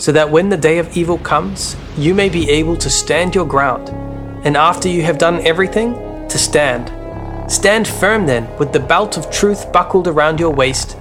so 0.00 0.12
that 0.12 0.30
when 0.30 0.48
the 0.48 0.56
day 0.56 0.78
of 0.78 0.96
evil 0.96 1.18
comes, 1.18 1.76
you 1.98 2.14
may 2.14 2.30
be 2.30 2.48
able 2.48 2.74
to 2.74 2.88
stand 2.88 3.34
your 3.34 3.46
ground, 3.46 3.90
and 4.46 4.56
after 4.56 4.88
you 4.88 5.02
have 5.02 5.18
done 5.18 5.46
everything, 5.46 5.92
to 6.26 6.38
stand. 6.38 6.90
Stand 7.52 7.86
firm 7.86 8.24
then, 8.24 8.48
with 8.56 8.72
the 8.72 8.80
belt 8.80 9.18
of 9.18 9.30
truth 9.30 9.70
buckled 9.74 10.08
around 10.08 10.40
your 10.40 10.54
waist, 10.54 10.96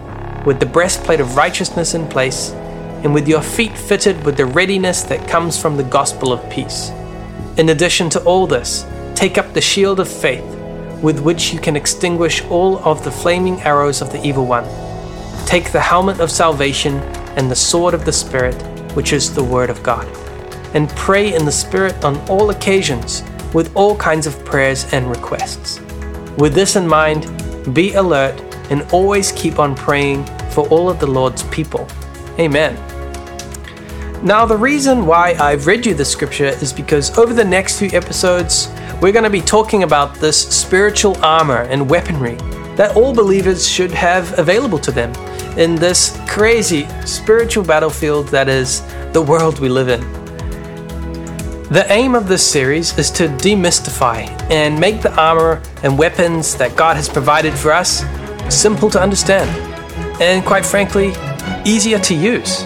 with 0.45 0.59
the 0.59 0.65
breastplate 0.65 1.21
of 1.21 1.37
righteousness 1.37 1.93
in 1.93 2.09
place, 2.09 2.49
and 3.01 3.13
with 3.13 3.25
your 3.25 3.41
feet 3.41 3.77
fitted 3.77 4.21
with 4.25 4.35
the 4.35 4.45
readiness 4.45 5.03
that 5.03 5.29
comes 5.29 5.57
from 5.57 5.77
the 5.77 5.83
gospel 5.83 6.33
of 6.33 6.49
peace. 6.49 6.89
In 7.57 7.69
addition 7.69 8.09
to 8.09 8.23
all 8.25 8.47
this, 8.47 8.85
take 9.15 9.37
up 9.37 9.53
the 9.53 9.61
shield 9.61 10.01
of 10.01 10.09
faith, 10.09 10.43
with 11.01 11.21
which 11.21 11.53
you 11.53 11.61
can 11.61 11.77
extinguish 11.77 12.43
all 12.47 12.79
of 12.79 13.05
the 13.05 13.11
flaming 13.11 13.61
arrows 13.61 14.01
of 14.01 14.11
the 14.11 14.21
evil 14.27 14.45
one. 14.45 14.65
Take 15.45 15.71
the 15.71 15.79
helmet 15.79 16.19
of 16.19 16.29
salvation 16.29 16.95
and 17.37 17.49
the 17.49 17.55
sword 17.55 17.93
of 17.93 18.03
the 18.03 18.11
Spirit, 18.11 18.61
which 18.99 19.13
is 19.13 19.33
the 19.33 19.41
Word 19.41 19.69
of 19.69 19.81
God. 19.81 20.05
And 20.73 20.89
pray 20.89 21.33
in 21.33 21.45
the 21.45 21.51
Spirit 21.53 22.03
on 22.03 22.17
all 22.27 22.49
occasions, 22.49 23.23
with 23.53 23.73
all 23.73 23.95
kinds 23.95 24.27
of 24.27 24.43
prayers 24.43 24.93
and 24.93 25.09
requests. 25.09 25.79
With 26.37 26.53
this 26.53 26.75
in 26.75 26.85
mind, 26.85 27.23
be 27.73 27.93
alert 27.93 28.37
and 28.69 28.81
always 28.91 29.31
keep 29.31 29.57
on 29.57 29.73
praying 29.73 30.25
for 30.49 30.67
all 30.67 30.89
of 30.89 30.99
the 30.99 31.07
Lord's 31.07 31.43
people. 31.43 31.87
Amen. 32.39 32.75
Now, 34.21 34.45
the 34.45 34.57
reason 34.57 35.05
why 35.05 35.33
I've 35.39 35.65
read 35.65 35.85
you 35.85 35.93
the 35.93 36.03
scripture 36.03 36.51
is 36.61 36.73
because 36.73 37.17
over 37.17 37.33
the 37.33 37.45
next 37.45 37.79
few 37.79 37.91
episodes, 37.93 38.67
we're 39.01 39.13
going 39.13 39.23
to 39.23 39.29
be 39.29 39.39
talking 39.39 39.83
about 39.83 40.15
this 40.15 40.37
spiritual 40.37 41.15
armor 41.23 41.61
and 41.71 41.89
weaponry 41.89 42.35
that 42.75 42.97
all 42.97 43.13
believers 43.13 43.65
should 43.65 43.91
have 43.91 44.37
available 44.37 44.79
to 44.79 44.91
them 44.91 45.13
in 45.57 45.75
this 45.75 46.17
crazy 46.27 46.87
spiritual 47.05 47.63
battlefield 47.63 48.29
that 48.29 48.47
is 48.47 48.81
the 49.13 49.21
world 49.21 49.59
we 49.59 49.69
live 49.69 49.89
in. 49.89 50.01
The 51.69 51.85
aim 51.89 52.13
of 52.13 52.27
this 52.27 52.45
series 52.45 52.95
is 52.97 53.09
to 53.11 53.27
demystify 53.27 54.27
and 54.51 54.79
make 54.79 55.01
the 55.01 55.13
armor 55.19 55.61
and 55.81 55.97
weapons 55.97 56.55
that 56.57 56.75
God 56.75 56.95
has 56.95 57.09
provided 57.09 57.53
for 57.53 57.71
us 57.71 58.03
simple 58.53 58.89
to 58.91 59.01
understand 59.01 59.49
and, 60.21 60.45
quite 60.45 60.65
frankly, 60.65 61.13
easier 61.65 61.97
to 61.99 62.13
use. 62.13 62.63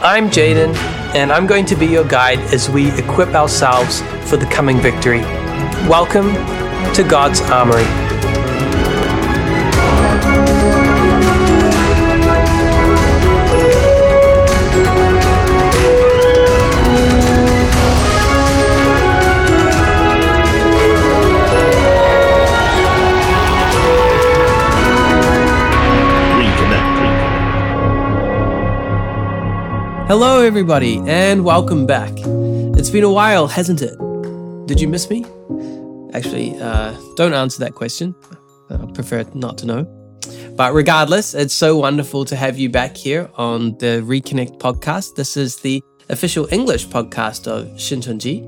I'm 0.00 0.30
Jayden, 0.30 0.74
and 1.14 1.32
I'm 1.32 1.46
going 1.46 1.66
to 1.66 1.76
be 1.76 1.86
your 1.86 2.04
guide 2.04 2.40
as 2.54 2.70
we 2.70 2.92
equip 2.92 3.34
ourselves 3.34 4.00
for 4.28 4.36
the 4.36 4.46
coming 4.46 4.78
victory. 4.78 5.20
Welcome 5.88 6.34
to 6.94 7.04
God's 7.08 7.40
Armory. 7.42 8.11
Everybody, 30.52 31.00
and 31.06 31.46
welcome 31.46 31.86
back. 31.86 32.12
It's 32.76 32.90
been 32.90 33.04
a 33.04 33.10
while, 33.10 33.46
hasn't 33.46 33.80
it? 33.80 33.96
Did 34.66 34.82
you 34.82 34.86
miss 34.86 35.08
me? 35.08 35.24
Actually, 36.12 36.60
uh, 36.60 36.94
don't 37.16 37.32
answer 37.32 37.58
that 37.60 37.74
question. 37.74 38.14
I 38.68 38.76
prefer 38.92 39.24
not 39.32 39.56
to 39.58 39.66
know. 39.66 39.84
But 40.54 40.74
regardless, 40.74 41.32
it's 41.32 41.54
so 41.54 41.78
wonderful 41.78 42.26
to 42.26 42.36
have 42.36 42.58
you 42.58 42.68
back 42.68 42.98
here 42.98 43.30
on 43.36 43.78
the 43.78 44.02
Reconnect 44.04 44.58
podcast. 44.58 45.14
This 45.14 45.38
is 45.38 45.56
the 45.56 45.82
official 46.12 46.46
English 46.52 46.86
podcast 46.88 47.48
of 47.48 47.66
Shincheonji, 47.68 48.42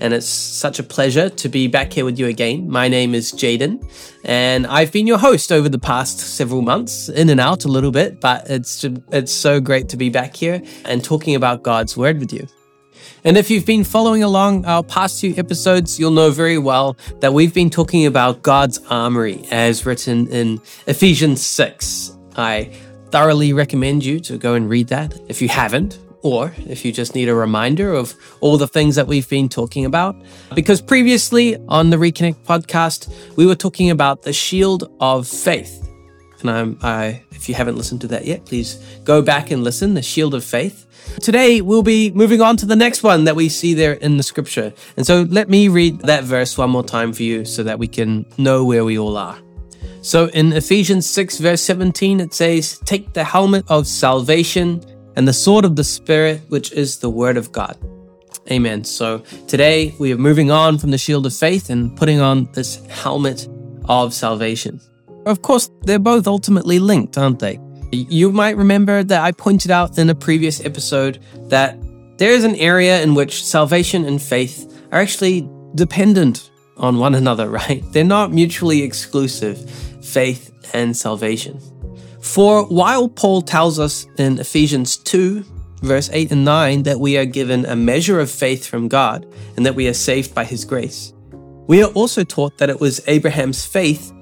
and 0.00 0.14
it's 0.14 0.26
such 0.26 0.78
a 0.78 0.82
pleasure 0.82 1.28
to 1.28 1.48
be 1.48 1.68
back 1.68 1.92
here 1.92 2.04
with 2.06 2.18
you 2.18 2.26
again. 2.26 2.68
My 2.68 2.88
name 2.88 3.14
is 3.14 3.30
Jayden, 3.30 3.86
and 4.24 4.66
I've 4.66 4.90
been 4.90 5.06
your 5.06 5.18
host 5.18 5.52
over 5.52 5.68
the 5.68 5.78
past 5.78 6.18
several 6.18 6.62
months, 6.62 7.10
in 7.10 7.28
and 7.28 7.38
out 7.38 7.66
a 7.66 7.68
little 7.68 7.90
bit, 7.92 8.20
but 8.20 8.48
it's 8.50 8.84
it's 9.12 9.32
so 9.32 9.60
great 9.60 9.90
to 9.90 9.98
be 9.98 10.08
back 10.08 10.34
here 10.34 10.62
and 10.86 11.04
talking 11.04 11.34
about 11.34 11.62
God's 11.62 11.96
word 11.96 12.18
with 12.18 12.32
you. 12.32 12.48
And 13.22 13.36
if 13.36 13.50
you've 13.50 13.66
been 13.66 13.84
following 13.84 14.22
along 14.22 14.64
our 14.64 14.82
past 14.82 15.20
few 15.20 15.34
episodes, 15.36 16.00
you'll 16.00 16.10
know 16.10 16.30
very 16.30 16.56
well 16.56 16.96
that 17.20 17.34
we've 17.34 17.52
been 17.52 17.68
talking 17.68 18.06
about 18.06 18.40
God's 18.42 18.78
armory 18.88 19.44
as 19.50 19.84
written 19.84 20.26
in 20.28 20.58
Ephesians 20.86 21.44
6. 21.44 22.16
I 22.36 22.72
thoroughly 23.10 23.52
recommend 23.52 24.04
you 24.04 24.20
to 24.20 24.38
go 24.38 24.54
and 24.54 24.70
read 24.70 24.88
that 24.88 25.20
if 25.28 25.42
you 25.42 25.48
haven't 25.48 25.98
or 26.22 26.52
if 26.66 26.84
you 26.84 26.92
just 26.92 27.14
need 27.14 27.28
a 27.28 27.34
reminder 27.34 27.92
of 27.92 28.14
all 28.40 28.56
the 28.56 28.68
things 28.68 28.96
that 28.96 29.06
we've 29.06 29.28
been 29.28 29.48
talking 29.48 29.84
about. 29.84 30.16
Because 30.54 30.80
previously 30.80 31.56
on 31.68 31.90
the 31.90 31.96
Reconnect 31.96 32.44
podcast, 32.44 33.12
we 33.36 33.46
were 33.46 33.54
talking 33.54 33.90
about 33.90 34.22
the 34.22 34.32
shield 34.32 34.90
of 35.00 35.26
faith. 35.26 35.88
And 36.40 36.50
I'm, 36.50 36.78
I, 36.82 37.22
if 37.32 37.48
you 37.48 37.54
haven't 37.54 37.76
listened 37.76 38.00
to 38.02 38.08
that 38.08 38.24
yet, 38.24 38.46
please 38.46 38.76
go 39.04 39.22
back 39.22 39.50
and 39.50 39.62
listen, 39.62 39.94
the 39.94 40.02
shield 40.02 40.34
of 40.34 40.44
faith. 40.44 40.86
Today, 41.20 41.60
we'll 41.60 41.82
be 41.82 42.10
moving 42.12 42.40
on 42.40 42.56
to 42.58 42.66
the 42.66 42.76
next 42.76 43.02
one 43.02 43.24
that 43.24 43.36
we 43.36 43.48
see 43.48 43.74
there 43.74 43.92
in 43.94 44.16
the 44.16 44.22
scripture. 44.22 44.72
And 44.96 45.06
so 45.06 45.22
let 45.22 45.48
me 45.48 45.68
read 45.68 46.00
that 46.00 46.24
verse 46.24 46.56
one 46.56 46.70
more 46.70 46.84
time 46.84 47.12
for 47.12 47.22
you 47.22 47.44
so 47.44 47.62
that 47.62 47.78
we 47.78 47.88
can 47.88 48.26
know 48.38 48.64
where 48.64 48.84
we 48.84 48.98
all 48.98 49.16
are. 49.16 49.38
So 50.02 50.26
in 50.28 50.52
Ephesians 50.52 51.08
6, 51.10 51.38
verse 51.38 51.60
17, 51.60 52.20
it 52.20 52.32
says, 52.32 52.78
Take 52.84 53.12
the 53.12 53.24
helmet 53.24 53.64
of 53.68 53.86
salvation 53.86 54.82
and 55.20 55.28
the 55.28 55.34
sword 55.34 55.66
of 55.66 55.76
the 55.76 55.84
Spirit, 55.84 56.40
which 56.48 56.72
is 56.72 57.00
the 57.00 57.10
Word 57.10 57.36
of 57.36 57.52
God. 57.52 57.76
Amen. 58.50 58.84
So 58.84 59.18
today 59.48 59.94
we 59.98 60.14
are 60.14 60.16
moving 60.16 60.50
on 60.50 60.78
from 60.78 60.92
the 60.92 60.96
shield 60.96 61.26
of 61.26 61.34
faith 61.34 61.68
and 61.68 61.94
putting 61.94 62.22
on 62.22 62.48
this 62.52 62.82
helmet 62.86 63.46
of 63.84 64.14
salvation. 64.14 64.80
Of 65.26 65.42
course, 65.42 65.70
they're 65.82 65.98
both 65.98 66.26
ultimately 66.26 66.78
linked, 66.78 67.18
aren't 67.18 67.38
they? 67.38 67.60
You 67.92 68.32
might 68.32 68.56
remember 68.56 69.04
that 69.04 69.20
I 69.22 69.32
pointed 69.32 69.70
out 69.70 69.98
in 69.98 70.08
a 70.08 70.14
previous 70.14 70.64
episode 70.64 71.18
that 71.50 71.76
there 72.16 72.30
is 72.30 72.44
an 72.44 72.56
area 72.56 73.02
in 73.02 73.14
which 73.14 73.44
salvation 73.44 74.06
and 74.06 74.22
faith 74.22 74.74
are 74.90 75.00
actually 75.00 75.46
dependent 75.74 76.50
on 76.78 76.96
one 76.96 77.14
another, 77.14 77.50
right? 77.60 77.84
They're 77.92 78.04
not 78.04 78.32
mutually 78.32 78.82
exclusive, 78.84 79.70
faith 80.02 80.50
and 80.72 80.96
salvation. 80.96 81.60
For 82.20 82.64
while 82.66 83.08
Paul 83.08 83.42
tells 83.42 83.78
us 83.78 84.06
in 84.18 84.38
Ephesians 84.38 84.96
2, 84.98 85.44
verse 85.82 86.10
8 86.12 86.32
and 86.32 86.44
9, 86.44 86.82
that 86.84 87.00
we 87.00 87.16
are 87.16 87.24
given 87.24 87.64
a 87.64 87.74
measure 87.74 88.20
of 88.20 88.30
faith 88.30 88.66
from 88.66 88.88
God 88.88 89.26
and 89.56 89.64
that 89.64 89.74
we 89.74 89.88
are 89.88 89.94
saved 89.94 90.34
by 90.34 90.44
his 90.44 90.64
grace, 90.64 91.12
we 91.66 91.82
are 91.82 91.90
also 91.92 92.24
taught 92.24 92.58
that 92.58 92.70
it 92.70 92.80
was 92.80 93.00
Abraham's 93.06 93.64
faith 93.64 94.12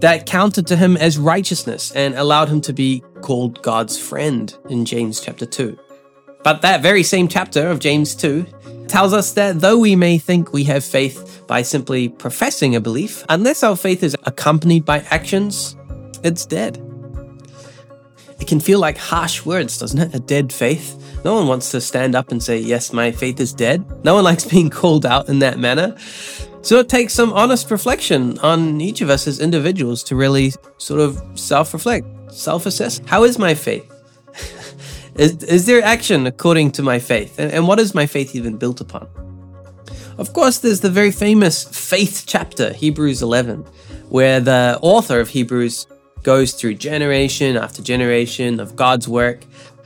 that 0.00 0.26
counted 0.26 0.66
to 0.66 0.76
him 0.76 0.96
as 0.96 1.18
righteousness 1.18 1.92
and 1.92 2.14
allowed 2.14 2.48
him 2.48 2.60
to 2.62 2.72
be 2.72 3.04
called 3.20 3.62
God's 3.62 3.98
friend 3.98 4.56
in 4.68 4.84
James 4.84 5.20
chapter 5.20 5.46
2. 5.46 5.78
But 6.42 6.62
that 6.62 6.82
very 6.82 7.02
same 7.02 7.28
chapter 7.28 7.68
of 7.68 7.78
James 7.78 8.14
2 8.16 8.86
tells 8.88 9.12
us 9.12 9.32
that 9.34 9.60
though 9.60 9.78
we 9.78 9.94
may 9.94 10.18
think 10.18 10.52
we 10.52 10.64
have 10.64 10.84
faith 10.84 11.44
by 11.46 11.62
simply 11.62 12.08
professing 12.08 12.74
a 12.74 12.80
belief, 12.80 13.24
unless 13.28 13.62
our 13.62 13.76
faith 13.76 14.02
is 14.02 14.16
accompanied 14.24 14.84
by 14.84 15.00
actions, 15.10 15.76
it's 16.24 16.46
dead. 16.46 16.91
It 18.42 18.48
can 18.48 18.58
feel 18.58 18.80
like 18.80 18.98
harsh 18.98 19.46
words, 19.46 19.78
doesn't 19.78 20.00
it? 20.00 20.14
A 20.16 20.18
dead 20.18 20.52
faith. 20.52 21.22
No 21.24 21.32
one 21.34 21.46
wants 21.46 21.70
to 21.70 21.80
stand 21.80 22.16
up 22.16 22.32
and 22.32 22.42
say, 22.42 22.58
Yes, 22.58 22.92
my 22.92 23.12
faith 23.12 23.38
is 23.38 23.52
dead. 23.52 24.04
No 24.04 24.16
one 24.16 24.24
likes 24.24 24.44
being 24.56 24.68
called 24.68 25.06
out 25.06 25.28
in 25.28 25.38
that 25.38 25.60
manner. 25.60 25.96
So 26.62 26.80
it 26.80 26.88
takes 26.88 27.14
some 27.14 27.32
honest 27.34 27.70
reflection 27.70 28.40
on 28.40 28.80
each 28.80 29.00
of 29.00 29.10
us 29.10 29.28
as 29.28 29.38
individuals 29.38 30.02
to 30.04 30.16
really 30.16 30.54
sort 30.78 30.98
of 30.98 31.22
self 31.38 31.72
reflect, 31.72 32.04
self 32.32 32.66
assess. 32.66 33.00
How 33.06 33.22
is 33.22 33.38
my 33.38 33.54
faith? 33.54 33.88
is, 35.14 35.44
is 35.44 35.66
there 35.66 35.80
action 35.80 36.26
according 36.26 36.72
to 36.72 36.82
my 36.82 36.98
faith? 36.98 37.38
And, 37.38 37.52
and 37.52 37.68
what 37.68 37.78
is 37.78 37.94
my 37.94 38.06
faith 38.06 38.34
even 38.34 38.56
built 38.56 38.80
upon? 38.80 39.06
Of 40.18 40.32
course, 40.32 40.58
there's 40.58 40.80
the 40.80 40.90
very 40.90 41.12
famous 41.12 41.62
faith 41.62 42.24
chapter, 42.26 42.72
Hebrews 42.72 43.22
11, 43.22 43.64
where 44.08 44.40
the 44.40 44.80
author 44.82 45.20
of 45.20 45.28
Hebrews 45.28 45.86
goes 46.22 46.52
through 46.52 46.74
generation 46.74 47.56
after 47.56 47.82
generation 47.82 48.60
of 48.60 48.76
God's 48.76 49.08
work, 49.08 49.44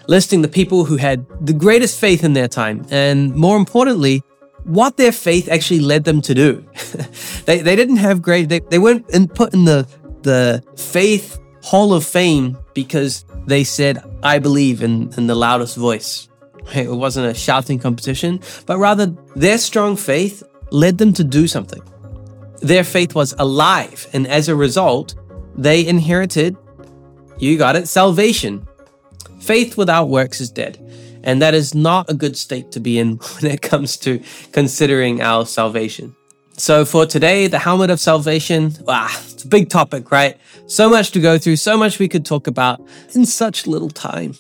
listing 0.09 0.43
the 0.43 0.49
people 0.49 0.85
who 0.85 0.97
had 0.97 1.27
the 1.44 1.53
greatest 1.53 1.99
faith 1.99 2.25
in 2.25 2.33
their 2.33 2.49
time, 2.49 2.87
and 2.91 3.35
more 3.35 3.56
importantly, 3.56 4.23
what 4.65 4.97
their 4.97 5.12
faith 5.12 5.49
actually 5.49 5.81
led 5.81 6.05
them 6.05 6.21
to 6.23 6.35
do. 6.35 6.65
they, 7.44 7.61
they 7.61 7.77
didn't 7.77 7.97
have 7.97 8.21
great, 8.21 8.49
they, 8.49 8.61
they 8.61 8.79
weren't 8.79 9.09
in, 9.11 9.29
put 9.29 9.55
in 9.55 9.65
the, 9.65 9.87
the 10.23 10.62
faith 10.77 11.38
hall 11.62 11.93
of 11.93 12.05
fame 12.05 12.59
because 12.75 13.25
they 13.47 13.65
said, 13.65 14.03
I 14.23 14.38
believe 14.38 14.83
in, 14.83 15.12
in 15.17 15.27
the 15.27 15.35
loudest 15.35 15.77
voice. 15.77 16.29
It 16.75 16.91
wasn't 16.91 17.29
a 17.29 17.35
shouting 17.35 17.79
competition, 17.79 18.41
but 18.67 18.79
rather 18.79 19.06
their 19.37 19.59
strong 19.59 19.97
faith 19.97 20.43
led 20.71 20.99
them 20.99 21.12
to 21.12 21.25
do 21.25 21.47
something. 21.47 21.83
Their 22.61 22.85
faith 22.85 23.15
was 23.15 23.35
alive, 23.38 24.09
and 24.12 24.27
as 24.27 24.49
a 24.49 24.56
result, 24.56 25.15
they 25.56 25.87
inherited, 25.87 26.56
you 27.38 27.58
got 27.58 27.76
it, 27.76 27.88
salvation. 27.88 28.67
Faith 29.41 29.76
without 29.76 30.08
works 30.08 30.41
is 30.41 30.50
dead. 30.50 30.79
And 31.23 31.43
that 31.43 31.55
is 31.55 31.75
not 31.75 32.08
a 32.08 32.14
good 32.14 32.37
state 32.37 32.70
to 32.73 32.81
be 32.81 32.99
in 32.99 33.17
when 33.41 33.50
it 33.50 33.62
comes 33.62 33.97
to 33.99 34.23
considering 34.53 35.20
our 35.20 35.47
salvation. 35.47 36.14
So 36.58 36.85
for 36.85 37.05
today, 37.05 37.49
the 37.49 37.58
helmet 37.58 37.91
of 37.91 38.00
salvation, 38.00 38.73
wow, 38.81 39.08
it's 39.11 39.44
a 39.44 39.49
big 39.49 39.69
topic, 39.69 40.11
right? 40.11 40.38
So 40.67 40.88
much 40.88 41.11
to 41.11 41.20
go 41.20 41.37
through, 41.37 41.56
so 41.56 41.76
much 41.76 41.99
we 41.99 42.09
could 42.09 42.25
talk 42.25 42.47
about 42.47 42.81
in 43.14 43.26
such 43.26 43.67
little 43.67 43.91
time. 43.91 44.35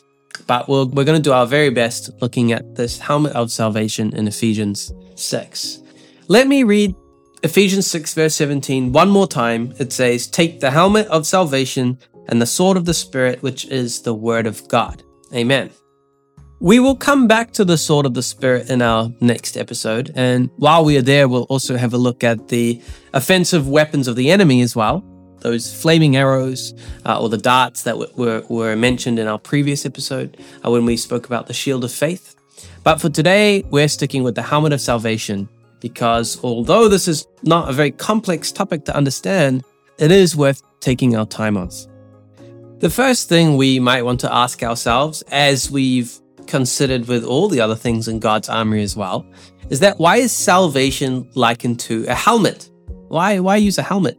But 0.46 0.68
we're, 0.68 0.86
we're 0.86 1.04
going 1.04 1.20
to 1.20 1.22
do 1.22 1.32
our 1.32 1.46
very 1.46 1.70
best 1.70 2.10
looking 2.22 2.52
at 2.52 2.76
this 2.76 2.98
helmet 2.98 3.32
of 3.32 3.50
salvation 3.50 4.14
in 4.16 4.26
Ephesians 4.28 4.92
6. 5.16 5.80
Let 6.28 6.46
me 6.46 6.62
read 6.62 6.94
Ephesians 7.42 7.86
6, 7.86 8.14
verse 8.14 8.34
17 8.34 8.92
one 8.92 9.10
more 9.10 9.26
time. 9.26 9.74
It 9.78 9.92
says, 9.92 10.26
Take 10.26 10.60
the 10.60 10.70
helmet 10.70 11.06
of 11.08 11.26
salvation 11.26 11.98
and 12.28 12.40
the 12.40 12.46
sword 12.46 12.76
of 12.76 12.84
the 12.86 12.94
Spirit, 12.94 13.42
which 13.42 13.66
is 13.66 14.02
the 14.02 14.14
word 14.14 14.46
of 14.46 14.66
God. 14.68 15.02
Amen. 15.34 15.70
We 16.58 16.80
will 16.80 16.96
come 16.96 17.28
back 17.28 17.52
to 17.52 17.64
the 17.66 17.76
sword 17.76 18.06
of 18.06 18.14
the 18.14 18.22
Spirit 18.22 18.70
in 18.70 18.80
our 18.80 19.10
next 19.20 19.58
episode. 19.58 20.10
And 20.14 20.48
while 20.56 20.84
we 20.84 20.96
are 20.96 21.02
there, 21.02 21.28
we'll 21.28 21.42
also 21.44 21.76
have 21.76 21.92
a 21.92 21.98
look 21.98 22.24
at 22.24 22.48
the 22.48 22.80
offensive 23.12 23.68
weapons 23.68 24.08
of 24.08 24.16
the 24.16 24.30
enemy 24.30 24.62
as 24.62 24.74
well. 24.74 25.04
Those 25.40 25.72
flaming 25.72 26.16
arrows 26.16 26.72
uh, 27.04 27.20
or 27.20 27.28
the 27.28 27.36
darts 27.36 27.82
that 27.82 28.16
were, 28.16 28.42
were 28.48 28.74
mentioned 28.74 29.18
in 29.18 29.26
our 29.26 29.38
previous 29.38 29.84
episode 29.84 30.38
uh, 30.64 30.70
when 30.70 30.86
we 30.86 30.96
spoke 30.96 31.26
about 31.26 31.46
the 31.46 31.52
shield 31.52 31.84
of 31.84 31.92
faith. 31.92 32.34
But 32.82 33.02
for 33.02 33.10
today, 33.10 33.62
we're 33.70 33.88
sticking 33.88 34.22
with 34.22 34.34
the 34.34 34.42
helmet 34.42 34.72
of 34.72 34.80
salvation 34.80 35.50
because 35.88 36.42
although 36.42 36.88
this 36.88 37.06
is 37.06 37.28
not 37.44 37.70
a 37.70 37.72
very 37.72 37.92
complex 37.92 38.50
topic 38.50 38.84
to 38.84 38.96
understand, 38.96 39.62
it 39.98 40.10
is 40.10 40.36
worth 40.36 40.60
taking 40.80 41.14
our 41.14 41.26
time 41.26 41.56
on. 41.56 41.70
The 42.80 42.90
first 42.90 43.28
thing 43.28 43.56
we 43.56 43.78
might 43.78 44.02
want 44.02 44.18
to 44.20 44.34
ask 44.34 44.64
ourselves, 44.64 45.22
as 45.30 45.70
we've 45.70 46.12
considered 46.48 47.06
with 47.06 47.22
all 47.24 47.48
the 47.48 47.60
other 47.60 47.76
things 47.76 48.08
in 48.08 48.18
God's 48.18 48.48
armory 48.48 48.82
as 48.82 48.96
well, 48.96 49.24
is 49.70 49.78
that 49.78 50.00
why 50.00 50.16
is 50.16 50.32
salvation 50.32 51.30
likened 51.34 51.78
to 51.80 52.04
a 52.08 52.14
helmet? 52.14 52.68
Why, 53.06 53.38
why 53.38 53.56
use 53.56 53.78
a 53.78 53.82
helmet? 53.82 54.18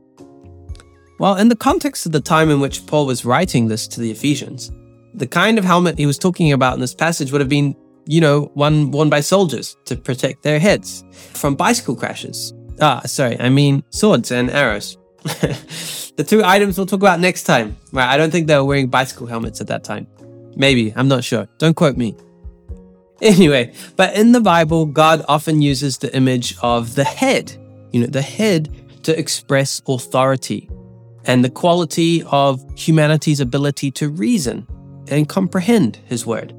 Well, 1.19 1.35
in 1.35 1.49
the 1.49 1.55
context 1.57 2.05
of 2.05 2.13
the 2.13 2.21
time 2.21 2.49
in 2.49 2.61
which 2.61 2.85
Paul 2.87 3.05
was 3.07 3.25
writing 3.25 3.67
this 3.67 3.89
to 3.89 3.99
the 3.99 4.11
Ephesians, 4.11 4.71
the 5.15 5.27
kind 5.27 5.57
of 5.57 5.65
helmet 5.65 5.97
he 5.97 6.05
was 6.05 6.17
talking 6.17 6.53
about 6.53 6.75
in 6.75 6.79
this 6.79 6.95
passage 6.95 7.33
would 7.33 7.41
have 7.41 7.49
been, 7.49 7.75
you 8.07 8.21
know, 8.21 8.51
one 8.53 8.91
worn 8.91 9.09
by 9.09 9.19
soldiers 9.19 9.77
to 9.85 9.95
protect 9.95 10.43
their 10.43 10.59
heads 10.59 11.03
from 11.11 11.55
bicycle 11.55 11.95
crashes. 11.95 12.53
Ah, 12.79 13.01
sorry, 13.05 13.39
I 13.39 13.49
mean 13.49 13.83
swords 13.89 14.31
and 14.31 14.49
arrows. 14.49 14.97
the 15.23 16.25
two 16.25 16.43
items 16.43 16.77
we'll 16.77 16.87
talk 16.87 17.01
about 17.01 17.19
next 17.19 17.43
time. 17.43 17.75
Right, 17.91 18.07
I 18.07 18.17
don't 18.17 18.31
think 18.31 18.47
they 18.47 18.55
were 18.55 18.65
wearing 18.65 18.87
bicycle 18.87 19.27
helmets 19.27 19.61
at 19.61 19.67
that 19.67 19.83
time. 19.83 20.07
Maybe, 20.55 20.93
I'm 20.95 21.07
not 21.07 21.23
sure. 21.23 21.47
Don't 21.57 21.75
quote 21.75 21.97
me. 21.97 22.15
Anyway, 23.21 23.73
but 23.95 24.15
in 24.15 24.31
the 24.31 24.41
Bible, 24.41 24.85
God 24.85 25.25
often 25.27 25.61
uses 25.61 25.97
the 25.97 26.15
image 26.15 26.55
of 26.61 26.95
the 26.95 27.03
head, 27.03 27.55
you 27.91 28.01
know, 28.01 28.07
the 28.07 28.21
head 28.21 28.69
to 29.03 29.17
express 29.17 29.81
authority 29.87 30.69
and 31.25 31.43
the 31.43 31.49
quality 31.49 32.23
of 32.27 32.63
humanity's 32.77 33.39
ability 33.39 33.91
to 33.91 34.09
reason 34.09 34.67
and 35.09 35.27
comprehend 35.27 35.99
his 36.05 36.25
word. 36.25 36.53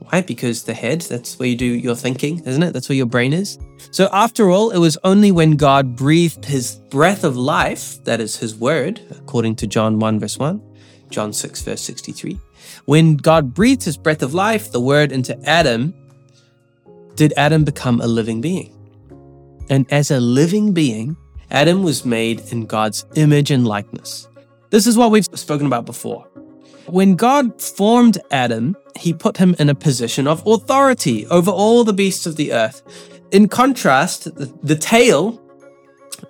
Why? 0.00 0.22
Because 0.22 0.64
the 0.64 0.74
head, 0.74 1.02
that's 1.02 1.38
where 1.38 1.48
you 1.48 1.56
do 1.56 1.66
your 1.66 1.94
thinking, 1.94 2.40
isn't 2.44 2.62
it? 2.62 2.72
That's 2.72 2.88
where 2.88 2.96
your 2.96 3.06
brain 3.06 3.32
is. 3.32 3.58
So, 3.90 4.08
after 4.12 4.50
all, 4.50 4.70
it 4.70 4.78
was 4.78 4.96
only 5.04 5.32
when 5.32 5.52
God 5.52 5.96
breathed 5.96 6.44
his 6.44 6.76
breath 6.90 7.24
of 7.24 7.36
life, 7.36 8.02
that 8.04 8.20
is 8.20 8.36
his 8.36 8.54
word, 8.54 9.00
according 9.10 9.56
to 9.56 9.66
John 9.66 9.98
1, 9.98 10.20
verse 10.20 10.38
1, 10.38 10.62
John 11.10 11.32
6, 11.32 11.62
verse 11.62 11.80
63, 11.80 12.38
when 12.84 13.16
God 13.16 13.54
breathed 13.54 13.82
his 13.82 13.96
breath 13.96 14.22
of 14.22 14.34
life, 14.34 14.72
the 14.72 14.80
word, 14.80 15.12
into 15.12 15.38
Adam, 15.44 15.94
did 17.14 17.34
Adam 17.36 17.64
become 17.64 18.00
a 18.00 18.06
living 18.06 18.40
being. 18.40 18.72
And 19.70 19.90
as 19.92 20.10
a 20.10 20.20
living 20.20 20.72
being, 20.72 21.16
Adam 21.50 21.82
was 21.82 22.04
made 22.04 22.40
in 22.52 22.66
God's 22.66 23.04
image 23.14 23.50
and 23.50 23.66
likeness. 23.66 24.28
This 24.70 24.86
is 24.86 24.96
what 24.96 25.10
we've 25.10 25.26
spoken 25.34 25.66
about 25.66 25.86
before. 25.86 26.27
When 26.88 27.16
God 27.16 27.60
formed 27.60 28.18
Adam, 28.30 28.76
he 28.96 29.12
put 29.12 29.36
him 29.36 29.54
in 29.58 29.68
a 29.68 29.74
position 29.74 30.26
of 30.26 30.46
authority 30.46 31.26
over 31.26 31.50
all 31.50 31.84
the 31.84 31.92
beasts 31.92 32.24
of 32.26 32.36
the 32.36 32.52
earth. 32.52 32.82
In 33.30 33.46
contrast, 33.46 34.24
the, 34.36 34.46
the 34.62 34.74
tail, 34.74 35.40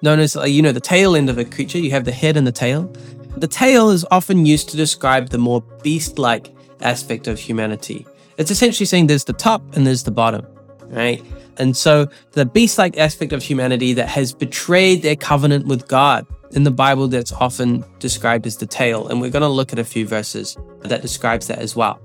known 0.03 0.19
as, 0.19 0.35
you 0.35 0.61
know, 0.61 0.73
the 0.73 0.81
tail 0.81 1.15
end 1.15 1.31
of 1.31 1.39
a 1.39 1.45
creature, 1.45 1.79
you 1.79 1.93
have 1.93 2.05
the 2.05 2.13
head 2.13 2.37
and 2.37 2.47
the 2.47 2.53
tail. 2.53 2.93
The 3.37 3.47
tail 3.47 3.91
is 3.91 4.05
often 4.11 4.47
used 4.47 4.69
to 4.71 4.77
describe 4.77 5.29
the 5.29 5.39
more 5.39 5.63
beast 5.83 6.19
like 6.19 6.53
aspect 6.81 7.29
of 7.29 7.39
humanity. 7.39 8.05
It's 8.37 8.51
essentially 8.51 8.87
saying 8.87 9.07
there's 9.07 9.25
the 9.25 9.33
top 9.33 9.63
and 9.77 9.87
there's 9.87 10.03
the 10.03 10.11
bottom, 10.11 10.45
right? 10.87 11.23
And 11.57 11.77
so 11.77 12.09
the 12.33 12.47
beast 12.47 12.79
like 12.79 12.97
aspect 12.97 13.33
of 13.33 13.43
humanity 13.43 13.93
that 13.95 14.09
has 14.09 14.33
betrayed 14.33 15.03
their 15.03 15.17
covenant 15.17 15.67
with 15.67 15.87
God. 15.87 16.27
In 16.53 16.65
the 16.65 16.71
Bible, 16.71 17.09
that's 17.09 17.33
often 17.33 17.85
described 17.99 18.47
as 18.47 18.57
the 18.57 18.67
tail. 18.67 19.09
And 19.09 19.21
we're 19.21 19.31
going 19.31 19.43
to 19.43 19.49
look 19.49 19.73
at 19.73 19.79
a 19.79 19.85
few 19.85 20.07
verses 20.07 20.57
that 20.81 21.03
describes 21.03 21.47
that 21.49 21.59
as 21.59 21.77
well. 21.77 22.01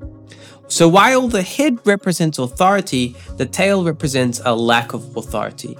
So 0.68 0.88
while 0.88 1.28
the 1.28 1.44
head 1.44 1.80
represents 1.86 2.40
authority, 2.40 3.16
the 3.38 3.46
tail 3.46 3.84
represents 3.84 4.42
a 4.44 4.56
lack 4.56 4.94
of 4.94 5.16
authority. 5.16 5.78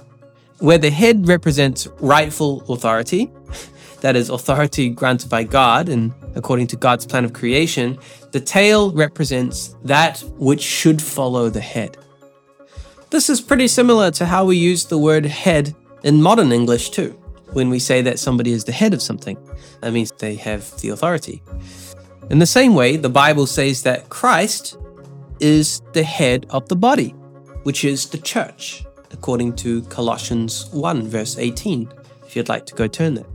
Where 0.58 0.78
the 0.78 0.90
head 0.90 1.28
represents 1.28 1.88
rightful 2.00 2.62
authority, 2.72 3.30
that 4.00 4.16
is 4.16 4.30
authority 4.30 4.88
granted 4.88 5.28
by 5.28 5.44
God 5.44 5.88
and 5.88 6.12
according 6.34 6.68
to 6.68 6.76
God's 6.76 7.06
plan 7.06 7.24
of 7.24 7.32
creation, 7.32 7.98
the 8.32 8.40
tail 8.40 8.92
represents 8.92 9.76
that 9.84 10.20
which 10.36 10.62
should 10.62 11.00
follow 11.00 11.50
the 11.50 11.60
head. 11.60 11.96
This 13.10 13.28
is 13.28 13.40
pretty 13.40 13.68
similar 13.68 14.10
to 14.12 14.26
how 14.26 14.44
we 14.44 14.56
use 14.56 14.86
the 14.86 14.98
word 14.98 15.26
head 15.26 15.74
in 16.02 16.22
modern 16.22 16.50
English 16.52 16.90
too. 16.90 17.18
When 17.54 17.70
we 17.70 17.78
say 17.78 18.02
that 18.02 18.18
somebody 18.18 18.52
is 18.52 18.64
the 18.64 18.72
head 18.72 18.92
of 18.92 19.00
something, 19.00 19.38
that 19.80 19.92
means 19.92 20.12
they 20.12 20.34
have 20.36 20.70
the 20.80 20.90
authority. 20.90 21.42
In 22.30 22.38
the 22.38 22.46
same 22.46 22.74
way, 22.74 22.96
the 22.96 23.08
Bible 23.08 23.46
says 23.46 23.82
that 23.84 24.08
Christ 24.08 24.76
is 25.40 25.80
the 25.92 26.02
head 26.02 26.46
of 26.50 26.68
the 26.68 26.76
body, 26.76 27.10
which 27.62 27.84
is 27.84 28.08
the 28.08 28.18
church, 28.18 28.84
according 29.12 29.54
to 29.56 29.82
Colossians 29.84 30.68
1, 30.72 31.08
verse 31.08 31.38
18, 31.38 31.92
if 32.26 32.36
you'd 32.36 32.48
like 32.48 32.66
to 32.66 32.74
go 32.74 32.86
turn 32.86 33.14
there. 33.14 33.26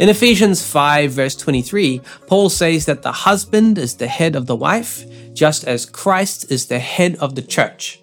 In 0.00 0.08
Ephesians 0.08 0.66
5, 0.66 1.12
verse 1.12 1.36
23, 1.36 2.00
Paul 2.26 2.50
says 2.50 2.86
that 2.86 3.02
the 3.02 3.12
husband 3.12 3.78
is 3.78 3.96
the 3.96 4.08
head 4.08 4.34
of 4.34 4.46
the 4.46 4.56
wife, 4.56 5.04
just 5.32 5.64
as 5.64 5.86
Christ 5.86 6.50
is 6.50 6.66
the 6.66 6.80
head 6.80 7.16
of 7.16 7.36
the 7.36 7.42
church. 7.42 8.02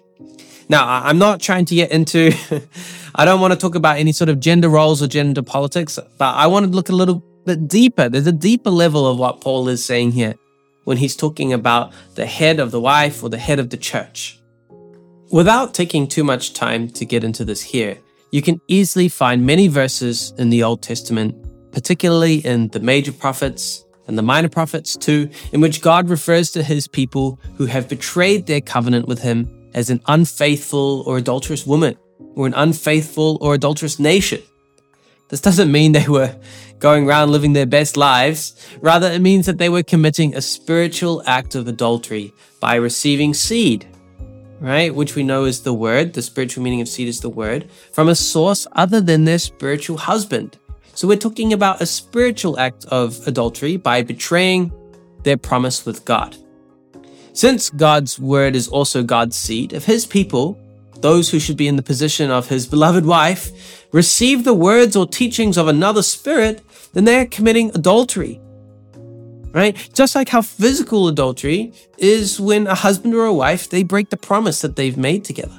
Now, 0.68 0.86
I'm 0.88 1.18
not 1.18 1.40
trying 1.40 1.66
to 1.66 1.74
get 1.74 1.90
into, 1.90 2.32
I 3.14 3.24
don't 3.24 3.40
want 3.40 3.52
to 3.52 3.58
talk 3.58 3.74
about 3.74 3.98
any 3.98 4.12
sort 4.12 4.28
of 4.28 4.40
gender 4.40 4.68
roles 4.68 5.02
or 5.02 5.06
gender 5.06 5.42
politics, 5.42 5.98
but 6.18 6.34
I 6.34 6.46
want 6.46 6.66
to 6.66 6.72
look 6.72 6.88
a 6.88 6.94
little 6.94 7.22
bit 7.44 7.68
deeper. 7.68 8.08
There's 8.08 8.26
a 8.26 8.32
deeper 8.32 8.70
level 8.70 9.06
of 9.06 9.18
what 9.18 9.40
Paul 9.40 9.68
is 9.68 9.84
saying 9.84 10.12
here 10.12 10.34
when 10.84 10.96
he's 10.96 11.16
talking 11.16 11.52
about 11.52 11.92
the 12.14 12.26
head 12.26 12.58
of 12.58 12.70
the 12.70 12.80
wife 12.80 13.22
or 13.22 13.28
the 13.28 13.38
head 13.38 13.58
of 13.58 13.70
the 13.70 13.76
church. 13.76 14.40
Without 15.30 15.74
taking 15.74 16.06
too 16.06 16.24
much 16.24 16.52
time 16.52 16.88
to 16.90 17.04
get 17.04 17.24
into 17.24 17.44
this 17.44 17.62
here, 17.62 17.98
you 18.30 18.42
can 18.42 18.60
easily 18.68 19.08
find 19.08 19.44
many 19.46 19.68
verses 19.68 20.32
in 20.38 20.50
the 20.50 20.62
Old 20.62 20.82
Testament 20.82 21.34
particularly 21.72 22.36
in 22.36 22.68
the 22.68 22.80
major 22.80 23.12
prophets 23.12 23.84
and 24.06 24.16
the 24.16 24.22
minor 24.22 24.48
prophets 24.48 24.96
too, 24.96 25.28
in 25.52 25.60
which 25.60 25.80
God 25.80 26.08
refers 26.08 26.52
to 26.52 26.62
his 26.62 26.86
people 26.86 27.40
who 27.56 27.66
have 27.66 27.88
betrayed 27.88 28.46
their 28.46 28.60
covenant 28.60 29.08
with 29.08 29.20
him 29.20 29.48
as 29.74 29.90
an 29.90 30.00
unfaithful 30.06 31.02
or 31.06 31.16
adulterous 31.16 31.66
woman 31.66 31.96
or 32.34 32.46
an 32.46 32.54
unfaithful 32.54 33.38
or 33.40 33.54
adulterous 33.54 33.98
nation. 33.98 34.40
This 35.28 35.40
doesn't 35.40 35.72
mean 35.72 35.92
they 35.92 36.08
were 36.08 36.36
going 36.78 37.06
around 37.08 37.30
living 37.30 37.54
their 37.54 37.64
best 37.64 37.96
lives. 37.96 38.54
Rather, 38.80 39.10
it 39.10 39.22
means 39.22 39.46
that 39.46 39.56
they 39.56 39.68
were 39.68 39.82
committing 39.82 40.34
a 40.34 40.42
spiritual 40.42 41.22
act 41.26 41.54
of 41.54 41.68
adultery 41.68 42.34
by 42.60 42.74
receiving 42.74 43.32
seed, 43.32 43.86
right? 44.60 44.94
Which 44.94 45.14
we 45.14 45.22
know 45.22 45.44
is 45.44 45.62
the 45.62 45.72
word, 45.72 46.12
the 46.12 46.22
spiritual 46.22 46.62
meaning 46.62 46.80
of 46.80 46.88
seed 46.88 47.08
is 47.08 47.20
the 47.20 47.30
word, 47.30 47.70
from 47.92 48.08
a 48.08 48.14
source 48.14 48.66
other 48.72 49.00
than 49.00 49.24
their 49.24 49.38
spiritual 49.38 49.96
husband. 49.96 50.58
So 50.94 51.08
we're 51.08 51.16
talking 51.16 51.54
about 51.54 51.80
a 51.80 51.86
spiritual 51.86 52.58
act 52.58 52.84
of 52.86 53.26
adultery 53.26 53.78
by 53.78 54.02
betraying 54.02 54.70
their 55.22 55.38
promise 55.38 55.86
with 55.86 56.04
God. 56.04 56.36
Since 57.32 57.70
God's 57.70 58.18
word 58.18 58.54
is 58.54 58.68
also 58.68 59.02
God's 59.02 59.36
seed, 59.36 59.72
if 59.72 59.86
his 59.86 60.04
people, 60.04 60.58
those 61.02 61.30
who 61.30 61.38
should 61.38 61.56
be 61.56 61.68
in 61.68 61.76
the 61.76 61.82
position 61.82 62.30
of 62.30 62.48
his 62.48 62.66
beloved 62.66 63.04
wife, 63.04 63.86
receive 63.92 64.44
the 64.44 64.54
words 64.54 64.96
or 64.96 65.06
teachings 65.06 65.58
of 65.58 65.68
another 65.68 66.02
spirit, 66.02 66.62
then 66.92 67.04
they're 67.04 67.26
committing 67.26 67.70
adultery. 67.74 68.40
Right? 69.52 69.76
Just 69.92 70.14
like 70.14 70.30
how 70.30 70.40
physical 70.40 71.08
adultery 71.08 71.74
is 71.98 72.40
when 72.40 72.66
a 72.66 72.74
husband 72.74 73.14
or 73.14 73.26
a 73.26 73.34
wife, 73.34 73.68
they 73.68 73.82
break 73.82 74.08
the 74.08 74.16
promise 74.16 74.62
that 74.62 74.76
they've 74.76 74.96
made 74.96 75.24
together. 75.24 75.58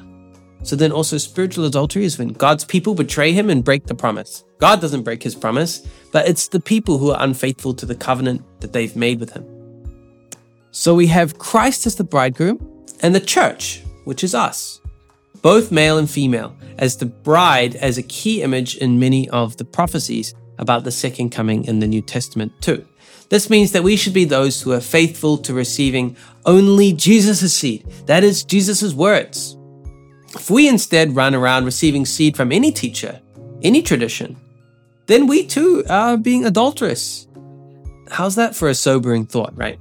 So 0.63 0.75
then 0.75 0.91
also 0.91 1.17
spiritual 1.17 1.65
adultery 1.65 2.05
is 2.05 2.17
when 2.17 2.29
God's 2.29 2.63
people 2.65 2.95
betray 2.95 3.33
him 3.33 3.49
and 3.49 3.63
break 3.63 3.85
the 3.85 3.95
promise. 3.95 4.43
God 4.59 4.79
doesn't 4.79 5.03
break 5.03 5.21
his 5.21 5.35
promise, 5.35 5.85
but 6.11 6.27
it's 6.27 6.47
the 6.47 6.59
people 6.59 6.97
who 6.97 7.11
are 7.11 7.21
unfaithful 7.21 7.73
to 7.75 7.85
the 7.85 7.95
covenant 7.95 8.43
that 8.61 8.71
they've 8.71 8.95
made 8.95 9.19
with 9.19 9.33
him. 9.33 9.45
So 10.71 10.95
we 10.95 11.07
have 11.07 11.37
Christ 11.37 11.85
as 11.85 11.97
the 11.97 12.03
bridegroom 12.03 12.85
and 13.01 13.13
the 13.13 13.19
church, 13.19 13.83
which 14.05 14.23
is 14.23 14.33
us, 14.33 14.79
both 15.43 15.71
male 15.71 15.99
and 15.99 16.09
female, 16.09 16.55
as 16.79 16.97
the 16.97 17.05
bride 17.05 17.75
as 17.75 17.99
a 17.99 18.03
key 18.03 18.41
image 18.41 18.77
in 18.77 18.97
many 18.97 19.29
of 19.29 19.57
the 19.57 19.65
prophecies 19.65 20.33
about 20.57 20.85
the 20.85 20.91
second 20.91 21.29
coming 21.29 21.65
in 21.65 21.79
the 21.79 21.87
New 21.87 22.01
Testament 22.01 22.51
too. 22.61 22.83
This 23.29 23.49
means 23.49 23.71
that 23.73 23.83
we 23.83 23.95
should 23.95 24.13
be 24.13 24.25
those 24.25 24.61
who 24.61 24.71
are 24.71 24.79
faithful 24.79 25.37
to 25.39 25.53
receiving 25.53 26.15
only 26.45 26.93
Jesus' 26.93 27.53
seed, 27.53 27.85
that 28.05 28.23
is, 28.23 28.43
Jesus' 28.43 28.93
words. 28.93 29.57
If 30.33 30.49
we 30.49 30.67
instead 30.67 31.15
run 31.15 31.35
around 31.35 31.65
receiving 31.65 32.05
seed 32.05 32.35
from 32.37 32.51
any 32.51 32.71
teacher, 32.71 33.21
any 33.61 33.81
tradition, 33.81 34.37
then 35.07 35.27
we 35.27 35.45
too 35.45 35.83
are 35.89 36.15
being 36.17 36.45
adulterous. 36.45 37.27
How's 38.09 38.35
that 38.35 38.55
for 38.55 38.69
a 38.69 38.75
sobering 38.75 39.25
thought, 39.25 39.55
right? 39.57 39.79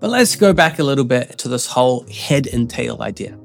But 0.00 0.10
let's 0.10 0.34
go 0.34 0.52
back 0.52 0.78
a 0.78 0.84
little 0.84 1.04
bit 1.04 1.38
to 1.38 1.48
this 1.48 1.66
whole 1.66 2.06
head 2.08 2.48
and 2.48 2.68
tail 2.68 3.02
idea. 3.02 3.38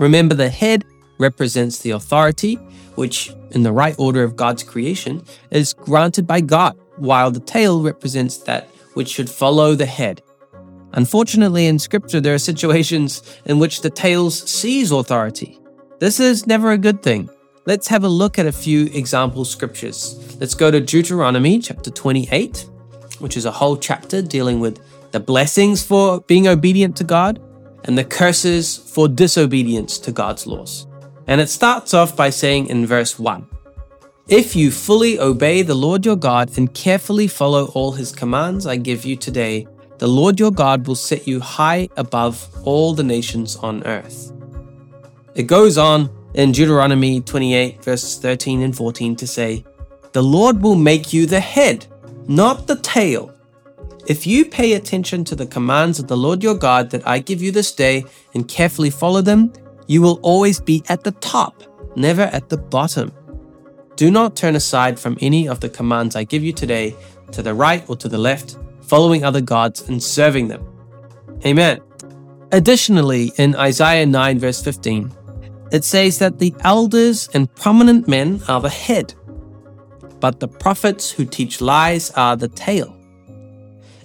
Remember, 0.00 0.34
the 0.34 0.48
head 0.48 0.86
represents 1.18 1.80
the 1.80 1.90
authority, 1.90 2.54
which, 2.94 3.34
in 3.50 3.62
the 3.62 3.70
right 3.70 3.94
order 3.98 4.24
of 4.24 4.34
God's 4.34 4.62
creation, 4.62 5.22
is 5.50 5.74
granted 5.74 6.26
by 6.26 6.40
God, 6.40 6.74
while 6.96 7.30
the 7.30 7.40
tail 7.40 7.82
represents 7.82 8.38
that 8.38 8.66
which 8.94 9.08
should 9.08 9.28
follow 9.28 9.74
the 9.74 9.84
head. 9.84 10.22
Unfortunately, 10.94 11.66
in 11.66 11.78
Scripture, 11.78 12.18
there 12.18 12.34
are 12.34 12.38
situations 12.38 13.22
in 13.44 13.58
which 13.58 13.82
the 13.82 13.90
tails 13.90 14.50
seize 14.50 14.90
authority. 14.90 15.60
This 15.98 16.18
is 16.18 16.46
never 16.46 16.72
a 16.72 16.78
good 16.78 17.02
thing. 17.02 17.28
Let's 17.66 17.88
have 17.88 18.02
a 18.02 18.08
look 18.08 18.38
at 18.38 18.46
a 18.46 18.52
few 18.52 18.86
example 18.86 19.44
scriptures. 19.44 20.34
Let's 20.40 20.54
go 20.54 20.70
to 20.70 20.80
Deuteronomy 20.80 21.58
chapter 21.58 21.90
28, 21.90 22.66
which 23.18 23.36
is 23.36 23.44
a 23.44 23.50
whole 23.50 23.76
chapter 23.76 24.22
dealing 24.22 24.60
with 24.60 24.80
the 25.12 25.20
blessings 25.20 25.82
for 25.82 26.22
being 26.22 26.48
obedient 26.48 26.96
to 26.96 27.04
God 27.04 27.38
and 27.84 27.96
the 27.96 28.04
curses 28.04 28.76
for 28.76 29.08
disobedience 29.08 29.98
to 29.98 30.12
God's 30.12 30.46
laws. 30.46 30.86
And 31.26 31.40
it 31.40 31.48
starts 31.48 31.94
off 31.94 32.16
by 32.16 32.30
saying 32.30 32.66
in 32.66 32.86
verse 32.86 33.18
1 33.18 33.46
If 34.28 34.56
you 34.56 34.70
fully 34.70 35.18
obey 35.18 35.62
the 35.62 35.74
Lord 35.74 36.04
your 36.04 36.16
God 36.16 36.56
and 36.58 36.74
carefully 36.74 37.28
follow 37.28 37.66
all 37.74 37.92
his 37.92 38.12
commands 38.12 38.66
I 38.66 38.76
give 38.76 39.04
you 39.04 39.16
today, 39.16 39.66
the 39.98 40.08
Lord 40.08 40.40
your 40.40 40.50
God 40.50 40.86
will 40.86 40.94
set 40.94 41.28
you 41.28 41.40
high 41.40 41.88
above 41.96 42.48
all 42.64 42.94
the 42.94 43.04
nations 43.04 43.56
on 43.56 43.86
earth. 43.86 44.32
It 45.34 45.44
goes 45.44 45.78
on 45.78 46.10
in 46.34 46.52
Deuteronomy 46.52 47.20
28, 47.20 47.84
verses 47.84 48.16
13 48.18 48.62
and 48.62 48.76
14 48.76 49.16
to 49.16 49.26
say, 49.26 49.64
The 50.12 50.22
Lord 50.22 50.62
will 50.62 50.74
make 50.74 51.12
you 51.12 51.26
the 51.26 51.40
head, 51.40 51.86
not 52.26 52.66
the 52.66 52.76
tail. 52.76 53.34
If 54.10 54.26
you 54.26 54.44
pay 54.44 54.72
attention 54.72 55.22
to 55.26 55.36
the 55.36 55.46
commands 55.46 56.00
of 56.00 56.08
the 56.08 56.16
Lord 56.16 56.42
your 56.42 56.56
God 56.56 56.90
that 56.90 57.06
I 57.06 57.20
give 57.20 57.40
you 57.40 57.52
this 57.52 57.70
day 57.70 58.04
and 58.34 58.48
carefully 58.48 58.90
follow 58.90 59.22
them, 59.22 59.52
you 59.86 60.02
will 60.02 60.18
always 60.22 60.58
be 60.58 60.82
at 60.88 61.04
the 61.04 61.12
top, 61.12 61.62
never 61.94 62.22
at 62.22 62.48
the 62.48 62.56
bottom. 62.56 63.12
Do 63.94 64.10
not 64.10 64.34
turn 64.34 64.56
aside 64.56 64.98
from 64.98 65.16
any 65.20 65.46
of 65.46 65.60
the 65.60 65.68
commands 65.68 66.16
I 66.16 66.24
give 66.24 66.42
you 66.42 66.52
today 66.52 66.96
to 67.30 67.40
the 67.40 67.54
right 67.54 67.88
or 67.88 67.94
to 67.98 68.08
the 68.08 68.18
left, 68.18 68.58
following 68.82 69.24
other 69.24 69.40
gods 69.40 69.88
and 69.88 70.02
serving 70.02 70.48
them. 70.48 70.66
Amen. 71.46 71.80
Additionally, 72.50 73.30
in 73.36 73.54
Isaiah 73.54 74.06
9, 74.06 74.40
verse 74.40 74.60
15, 74.60 75.12
it 75.70 75.84
says 75.84 76.18
that 76.18 76.40
the 76.40 76.52
elders 76.64 77.28
and 77.32 77.54
prominent 77.54 78.08
men 78.08 78.40
are 78.48 78.60
the 78.60 78.70
head, 78.70 79.14
but 80.18 80.40
the 80.40 80.48
prophets 80.48 81.12
who 81.12 81.24
teach 81.24 81.60
lies 81.60 82.10
are 82.16 82.34
the 82.34 82.48
tail. 82.48 82.96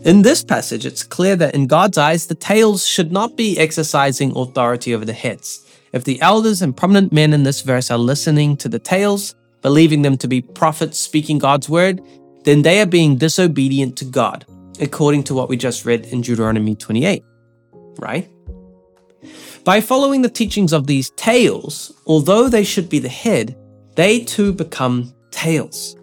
In 0.06 0.22
this 0.22 0.44
passage, 0.44 0.86
it's 0.86 1.02
clear 1.02 1.36
that 1.36 1.56
in 1.56 1.66
God's 1.66 1.98
eyes, 1.98 2.28
the 2.28 2.36
tails 2.36 2.86
should 2.86 3.12
not 3.12 3.36
be 3.36 3.58
exercising 3.58 4.38
authority 4.38 4.94
over 4.94 5.04
the 5.04 5.14
heads. 5.14 5.66
If 5.94 6.04
the 6.04 6.22
elders 6.22 6.62
and 6.62 6.78
prominent 6.78 7.12
men 7.12 7.34
in 7.34 7.42
this 7.42 7.62
verse 7.62 7.90
are 7.90 7.98
listening 7.98 8.56
to 8.58 8.70
the 8.70 8.78
tails, 8.78 9.34
believing 9.64 10.04
them 10.04 10.16
to 10.18 10.28
be 10.28 10.42
prophets 10.44 11.00
speaking 11.00 11.40
God's 11.40 11.68
word, 11.68 12.04
then 12.44 12.62
they 12.62 12.82
are 12.82 12.86
being 12.86 13.18
disobedient 13.18 13.98
to 13.98 14.06
God, 14.06 14.46
according 14.80 15.24
to 15.24 15.34
what 15.34 15.50
we 15.50 15.58
just 15.58 15.86
read 15.86 16.06
in 16.06 16.22
Deuteronomy 16.22 16.76
28, 16.76 17.24
right? 17.98 18.30
By 19.64 19.82
following 19.82 20.22
the 20.22 20.30
teachings 20.30 20.72
of 20.72 20.86
these 20.86 21.10
tails, 21.16 21.92
although 22.06 22.48
they 22.48 22.64
should 22.64 22.90
be 22.90 23.00
the 23.00 23.10
head, 23.10 23.58
they 23.96 24.20
too 24.20 24.54
become 24.54 25.16
tails. 25.32 25.96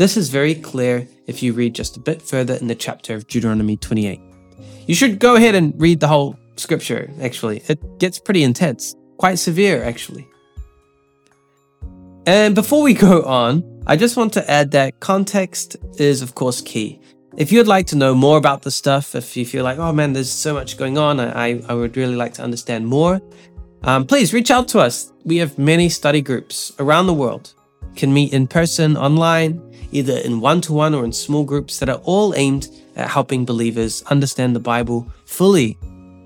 This 0.00 0.16
is 0.16 0.30
very 0.30 0.54
clear 0.54 1.06
if 1.26 1.42
you 1.42 1.52
read 1.52 1.74
just 1.74 1.98
a 1.98 2.00
bit 2.00 2.22
further 2.22 2.54
in 2.54 2.68
the 2.68 2.74
chapter 2.74 3.14
of 3.14 3.26
Deuteronomy 3.26 3.76
28. 3.76 4.18
You 4.86 4.94
should 4.94 5.18
go 5.18 5.36
ahead 5.36 5.54
and 5.54 5.78
read 5.78 6.00
the 6.00 6.08
whole 6.08 6.38
scripture, 6.56 7.10
actually. 7.20 7.62
It 7.68 7.98
gets 7.98 8.18
pretty 8.18 8.42
intense, 8.42 8.94
quite 9.18 9.38
severe, 9.38 9.84
actually. 9.84 10.26
And 12.24 12.54
before 12.54 12.80
we 12.82 12.94
go 13.08 13.24
on, 13.24 13.82
I 13.86 13.96
just 13.96 14.16
want 14.16 14.32
to 14.32 14.50
add 14.50 14.70
that 14.70 15.00
context 15.00 15.76
is, 15.98 16.22
of 16.22 16.34
course, 16.34 16.62
key. 16.62 16.98
If 17.36 17.52
you'd 17.52 17.68
like 17.68 17.86
to 17.88 17.96
know 17.96 18.14
more 18.14 18.38
about 18.38 18.62
the 18.62 18.70
stuff, 18.70 19.14
if 19.14 19.36
you 19.36 19.44
feel 19.44 19.64
like, 19.64 19.76
oh 19.76 19.92
man, 19.92 20.14
there's 20.14 20.32
so 20.32 20.54
much 20.54 20.78
going 20.78 20.96
on, 20.96 21.20
I, 21.20 21.60
I 21.68 21.74
would 21.74 21.94
really 21.98 22.16
like 22.16 22.32
to 22.34 22.42
understand 22.42 22.86
more, 22.86 23.20
um, 23.82 24.06
please 24.06 24.32
reach 24.32 24.50
out 24.50 24.66
to 24.68 24.78
us. 24.78 25.12
We 25.26 25.36
have 25.36 25.58
many 25.58 25.90
study 25.90 26.22
groups 26.22 26.72
around 26.78 27.06
the 27.06 27.12
world. 27.12 27.52
Can 27.96 28.12
meet 28.12 28.32
in 28.32 28.46
person, 28.46 28.96
online, 28.96 29.60
either 29.92 30.16
in 30.18 30.40
one 30.40 30.60
to 30.62 30.72
one 30.72 30.94
or 30.94 31.04
in 31.04 31.12
small 31.12 31.44
groups 31.44 31.78
that 31.78 31.88
are 31.88 32.00
all 32.04 32.34
aimed 32.34 32.68
at 32.96 33.08
helping 33.08 33.44
believers 33.44 34.02
understand 34.04 34.54
the 34.54 34.60
Bible 34.60 35.06
fully. 35.24 35.78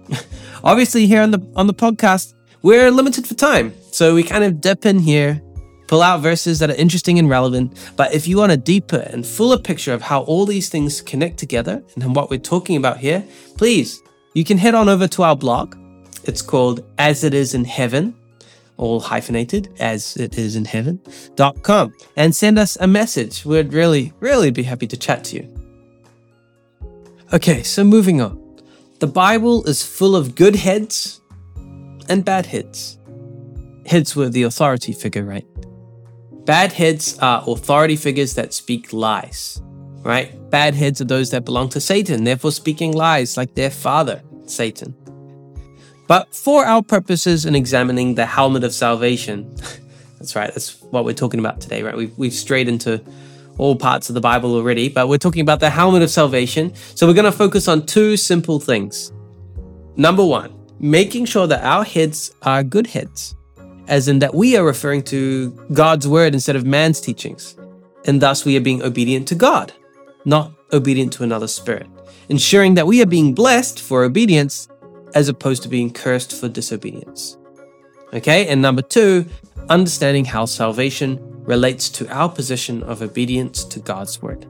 Obviously, 0.64 1.06
here 1.06 1.22
on 1.22 1.30
the 1.30 1.40
on 1.56 1.66
the 1.66 1.74
podcast, 1.74 2.34
we're 2.62 2.90
limited 2.90 3.26
for 3.26 3.34
time, 3.34 3.72
so 3.90 4.14
we 4.14 4.22
kind 4.22 4.44
of 4.44 4.60
dip 4.60 4.86
in 4.86 4.98
here 4.98 5.42
pull 5.86 6.02
out 6.02 6.20
verses 6.20 6.58
that 6.58 6.70
are 6.70 6.74
interesting 6.74 7.18
and 7.18 7.28
relevant. 7.28 7.72
But 7.96 8.14
if 8.14 8.26
you 8.26 8.38
want 8.38 8.52
a 8.52 8.56
deeper 8.56 9.06
and 9.12 9.26
fuller 9.26 9.58
picture 9.58 9.92
of 9.92 10.02
how 10.02 10.22
all 10.22 10.46
these 10.46 10.68
things 10.68 11.00
connect 11.00 11.38
together 11.38 11.82
and 11.94 12.14
what 12.14 12.30
we're 12.30 12.38
talking 12.38 12.76
about 12.76 12.98
here, 12.98 13.24
please, 13.56 14.02
you 14.34 14.44
can 14.44 14.58
head 14.58 14.74
on 14.74 14.88
over 14.88 15.06
to 15.08 15.22
our 15.22 15.36
blog. 15.36 15.76
It's 16.24 16.42
called 16.42 16.84
As 16.98 17.22
It 17.22 17.34
Is 17.34 17.54
in 17.54 17.64
Heaven, 17.64 18.14
all 18.76 19.00
hyphenated, 19.00 19.72
as 19.78 20.16
it 20.16 20.38
is 20.38 20.56
in 20.56 20.64
heaven.com, 20.64 21.94
and 22.16 22.34
send 22.34 22.58
us 22.58 22.76
a 22.80 22.86
message. 22.86 23.44
We'd 23.44 23.72
really, 23.72 24.12
really 24.20 24.50
be 24.50 24.62
happy 24.62 24.86
to 24.88 24.96
chat 24.96 25.24
to 25.24 25.36
you. 25.36 25.54
Okay, 27.32 27.62
so 27.62 27.84
moving 27.84 28.20
on. 28.20 28.40
The 29.00 29.06
Bible 29.06 29.64
is 29.64 29.82
full 29.82 30.14
of 30.16 30.34
good 30.34 30.56
heads 30.56 31.20
and 32.08 32.24
bad 32.24 32.46
heads. 32.46 32.98
Heads 33.86 34.16
were 34.16 34.28
the 34.28 34.44
authority 34.44 34.92
figure, 34.92 35.24
right? 35.24 35.46
Bad 36.44 36.72
heads 36.72 37.18
are 37.20 37.42
authority 37.46 37.96
figures 37.96 38.34
that 38.34 38.52
speak 38.54 38.92
lies, 38.92 39.62
right? 40.02 40.50
Bad 40.50 40.74
heads 40.74 41.00
are 41.00 41.06
those 41.06 41.30
that 41.30 41.44
belong 41.44 41.68
to 41.70 41.80
Satan, 41.80 42.24
therefore 42.24 42.52
speaking 42.52 42.92
lies 42.92 43.36
like 43.36 43.54
their 43.54 43.70
father, 43.70 44.22
Satan. 44.46 44.94
But 46.06 46.34
for 46.34 46.64
our 46.64 46.82
purposes 46.82 47.46
in 47.46 47.54
examining 47.54 48.14
the 48.14 48.26
helmet 48.26 48.64
of 48.64 48.74
salvation, 48.74 49.54
that's 50.18 50.36
right, 50.36 50.52
that's 50.52 50.80
what 50.82 51.04
we're 51.04 51.14
talking 51.14 51.40
about 51.40 51.60
today, 51.60 51.82
right? 51.82 51.96
We've, 51.96 52.16
we've 52.18 52.32
strayed 52.32 52.68
into 52.68 53.02
all 53.56 53.76
parts 53.76 54.08
of 54.10 54.14
the 54.14 54.20
Bible 54.20 54.54
already, 54.54 54.88
but 54.88 55.08
we're 55.08 55.18
talking 55.18 55.42
about 55.42 55.60
the 55.60 55.70
helmet 55.70 56.02
of 56.02 56.10
salvation. 56.10 56.74
So 56.94 57.06
we're 57.06 57.14
going 57.14 57.24
to 57.24 57.32
focus 57.32 57.68
on 57.68 57.86
two 57.86 58.16
simple 58.16 58.58
things. 58.60 59.12
Number 59.96 60.24
one, 60.24 60.52
making 60.80 61.26
sure 61.26 61.46
that 61.46 61.64
our 61.64 61.84
heads 61.84 62.34
are 62.42 62.62
good 62.62 62.88
heads 62.88 63.34
as 63.88 64.08
in 64.08 64.18
that 64.20 64.34
we 64.34 64.56
are 64.56 64.64
referring 64.64 65.02
to 65.02 65.50
God's 65.72 66.08
word 66.08 66.34
instead 66.34 66.56
of 66.56 66.64
man's 66.64 67.00
teachings. 67.00 67.56
And 68.06 68.20
thus 68.20 68.44
we 68.44 68.56
are 68.56 68.60
being 68.60 68.82
obedient 68.82 69.28
to 69.28 69.34
God, 69.34 69.72
not 70.24 70.52
obedient 70.72 71.12
to 71.14 71.22
another 71.22 71.48
spirit, 71.48 71.86
ensuring 72.28 72.74
that 72.74 72.86
we 72.86 73.02
are 73.02 73.06
being 73.06 73.34
blessed 73.34 73.80
for 73.80 74.04
obedience 74.04 74.68
as 75.14 75.28
opposed 75.28 75.62
to 75.62 75.68
being 75.68 75.92
cursed 75.92 76.38
for 76.38 76.48
disobedience. 76.48 77.38
Okay, 78.12 78.46
and 78.48 78.60
number 78.60 78.82
two, 78.82 79.26
understanding 79.68 80.24
how 80.24 80.44
salvation 80.44 81.18
relates 81.44 81.88
to 81.88 82.08
our 82.08 82.28
position 82.28 82.82
of 82.82 83.02
obedience 83.02 83.64
to 83.64 83.80
God's 83.80 84.20
word. 84.20 84.46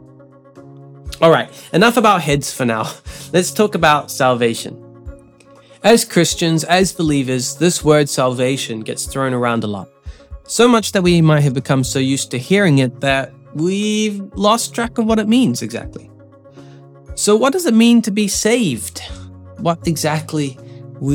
All 1.21 1.31
right, 1.31 1.51
enough 1.73 1.97
about 1.97 2.23
heads 2.23 2.53
for 2.53 2.65
now. 2.65 2.91
Let's 3.33 3.53
talk 3.53 3.75
about 3.75 4.11
salvation. 4.11 4.81
As 5.83 6.05
Christians, 6.05 6.65
as 6.65 6.93
believers, 6.93 7.57
this 7.57 7.85
word 7.85 8.09
salvation 8.09 8.81
gets 8.81 9.07
thrown 9.07 9.35
around 9.35 9.65
a 9.65 9.67
lot. 9.67 9.89
So 10.47 10.67
much 10.67 10.93
that 10.93 11.03
we 11.03 11.21
might 11.23 11.41
have 11.41 11.55
become 11.55 11.85
so 11.85 11.99
used 11.99 12.31
to 12.33 12.39
hearing 12.39 12.79
it 12.79 13.01
that 13.01 13.33
we've 13.55 14.21
lost 14.35 14.75
track 14.75 14.99
of 14.99 15.07
what 15.07 15.19
it 15.19 15.29
means 15.29 15.63
exactly. 15.63 16.11
So, 17.15 17.37
what 17.37 17.53
does 17.53 17.67
it 17.67 17.75
mean 17.75 18.03
to 18.03 18.11
be 18.11 18.29
saved? 18.29 19.03
What 19.65 19.89
exactly 19.89 20.59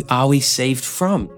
are 0.09 0.27
we 0.27 0.39
saved 0.39 0.83
from? 0.83 1.29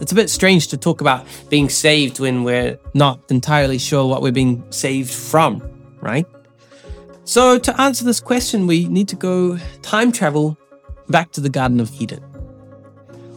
It's 0.00 0.12
a 0.12 0.14
bit 0.14 0.30
strange 0.30 0.68
to 0.68 0.78
talk 0.78 1.02
about 1.02 1.26
being 1.50 1.68
saved 1.68 2.20
when 2.20 2.42
we're 2.42 2.78
not 2.94 3.20
entirely 3.28 3.76
sure 3.76 4.06
what 4.06 4.22
we're 4.22 4.32
being 4.32 4.64
saved 4.72 5.12
from, 5.12 5.60
right? 6.00 6.26
So, 7.24 7.58
to 7.58 7.78
answer 7.78 8.02
this 8.02 8.18
question, 8.18 8.66
we 8.66 8.88
need 8.88 9.08
to 9.08 9.16
go 9.16 9.58
time 9.82 10.10
travel 10.10 10.56
back 11.10 11.32
to 11.32 11.42
the 11.42 11.50
Garden 11.50 11.80
of 11.80 11.92
Eden. 12.00 12.22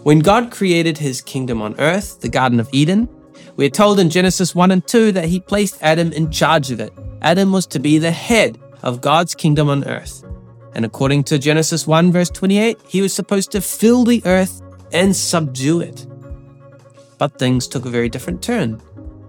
When 0.04 0.20
God 0.20 0.50
created 0.50 0.98
his 0.98 1.20
kingdom 1.20 1.62
on 1.62 1.78
earth, 1.82 2.22
the 2.22 2.30
Garden 2.30 2.62
of 2.62 2.70
Eden, 2.72 3.10
we're 3.58 3.70
told 3.70 4.00
in 4.00 4.10
Genesis 4.10 4.56
1 4.56 4.72
and 4.72 4.88
2 4.88 5.12
that 5.12 5.26
he 5.26 5.42
placed 5.42 5.78
Adam 5.82 6.14
in 6.14 6.32
charge 6.32 6.72
of 6.72 6.80
it. 6.80 6.94
Adam 7.24 7.52
was 7.52 7.68
to 7.68 7.80
be 7.80 7.98
the 7.98 8.12
head 8.12 8.58
of 8.84 9.02
God's 9.02 9.36
kingdom 9.36 9.68
on 9.68 9.84
earth. 9.84 10.24
And 10.76 10.86
according 10.86 11.24
to 11.26 11.40
Genesis 11.40 11.88
1, 11.88 12.12
verse 12.12 12.30
28, 12.30 12.78
he 12.88 13.02
was 13.02 13.14
supposed 13.14 13.52
to 13.52 13.62
fill 13.62 14.04
the 14.04 14.22
earth 14.26 14.62
and 14.92 15.16
subdue 15.16 15.82
it. 15.82 16.06
But 17.18 17.38
things 17.38 17.68
took 17.68 17.86
a 17.86 17.90
very 17.90 18.10
different 18.10 18.42
turn. 18.42 18.82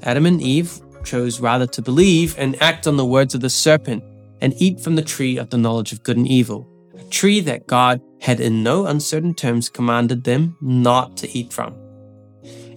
Adam 0.02 0.26
and 0.26 0.40
Eve 0.40 0.80
chose 1.04 1.40
rather 1.40 1.66
to 1.66 1.82
believe 1.82 2.38
and 2.38 2.61
act 2.62 2.87
on 2.87 2.97
the 2.97 3.06
words 3.06 3.35
of 3.35 3.40
the 3.40 3.50
serpent 3.50 4.04
and 4.40 4.54
eat 4.56 4.80
from 4.80 4.97
the 4.97 5.02
tree 5.02 5.37
of 5.37 5.50
the 5.50 5.59
knowledge 5.59 5.92
of 5.92 6.02
good 6.02 6.16
and 6.16 6.28
evil, 6.28 6.68
a 6.99 7.02
tree 7.04 7.40
that 7.40 7.66
God 7.66 8.00
had 8.20 8.40
in 8.40 8.62
no 8.62 8.87
uncertain 8.87 9.35
terms 9.35 9.68
commanded 9.68 10.25
them 10.25 10.56
not 10.61 11.16
to 11.18 11.30
eat 11.30 11.52
from. 11.52 11.75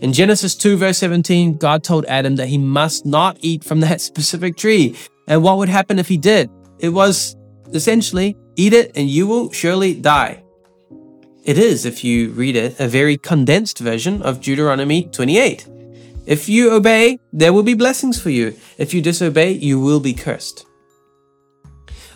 In 0.01 0.11
Genesis 0.11 0.55
2, 0.55 0.75
verse 0.77 0.97
17, 0.97 1.57
God 1.57 1.83
told 1.83 2.05
Adam 2.05 2.35
that 2.35 2.47
he 2.47 2.57
must 2.57 3.05
not 3.05 3.37
eat 3.39 3.63
from 3.63 3.79
that 3.81 4.01
specific 4.09 4.57
tree. 4.57 4.97
And 5.27 5.43
what 5.43 5.57
would 5.57 5.69
happen 5.69 5.99
if 5.99 6.09
he 6.09 6.17
did? 6.17 6.49
It 6.79 6.89
was 6.89 7.35
essentially, 7.73 8.35
eat 8.55 8.73
it 8.73 8.91
and 8.95 9.09
you 9.09 9.27
will 9.27 9.51
surely 9.51 9.93
die. 9.93 10.43
It 11.43 11.57
is, 11.57 11.85
if 11.85 12.03
you 12.03 12.29
read 12.29 12.55
it, 12.55 12.79
a 12.79 12.87
very 12.87 13.17
condensed 13.17 13.79
version 13.79 14.21
of 14.21 14.39
Deuteronomy 14.39 15.03
28. 15.05 15.67
If 16.25 16.47
you 16.47 16.71
obey, 16.71 17.19
there 17.33 17.51
will 17.51 17.63
be 17.63 17.73
blessings 17.73 18.21
for 18.21 18.29
you. 18.29 18.55
If 18.77 18.93
you 18.93 19.01
disobey, 19.01 19.51
you 19.51 19.79
will 19.79 19.99
be 19.99 20.13
cursed. 20.13 20.65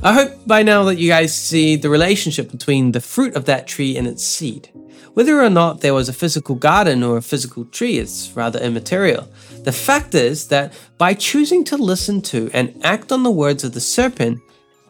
I 0.02 0.14
hope 0.14 0.48
by 0.48 0.64
now 0.64 0.84
that 0.86 1.00
you 1.00 1.10
guys 1.10 1.38
see 1.38 1.76
the 1.76 1.90
relationship 1.90 2.52
between 2.52 2.92
the 2.92 3.02
fruit 3.02 3.36
of 3.36 3.46
that 3.46 3.68
tree 3.68 3.98
and 3.98 4.08
its 4.08 4.24
seed. 4.24 4.70
Whether 5.14 5.42
or 5.42 5.50
not 5.50 5.82
there 5.82 5.96
was 5.96 6.08
a 6.08 6.14
physical 6.14 6.54
garden 6.54 7.02
or 7.02 7.18
a 7.18 7.22
physical 7.22 7.66
tree 7.66 7.98
is 7.98 8.32
rather 8.36 8.60
immaterial. 8.60 9.28
The 9.64 9.72
fact 9.72 10.14
is 10.14 10.48
that 10.50 10.72
by 11.00 11.16
choosing 11.16 11.64
to 11.66 11.78
listen 11.78 12.22
to 12.22 12.52
and 12.54 12.80
act 12.86 13.12
on 13.12 13.24
the 13.24 13.32
words 13.32 13.64
of 13.64 13.74
the 13.74 13.82
serpent, 13.82 14.40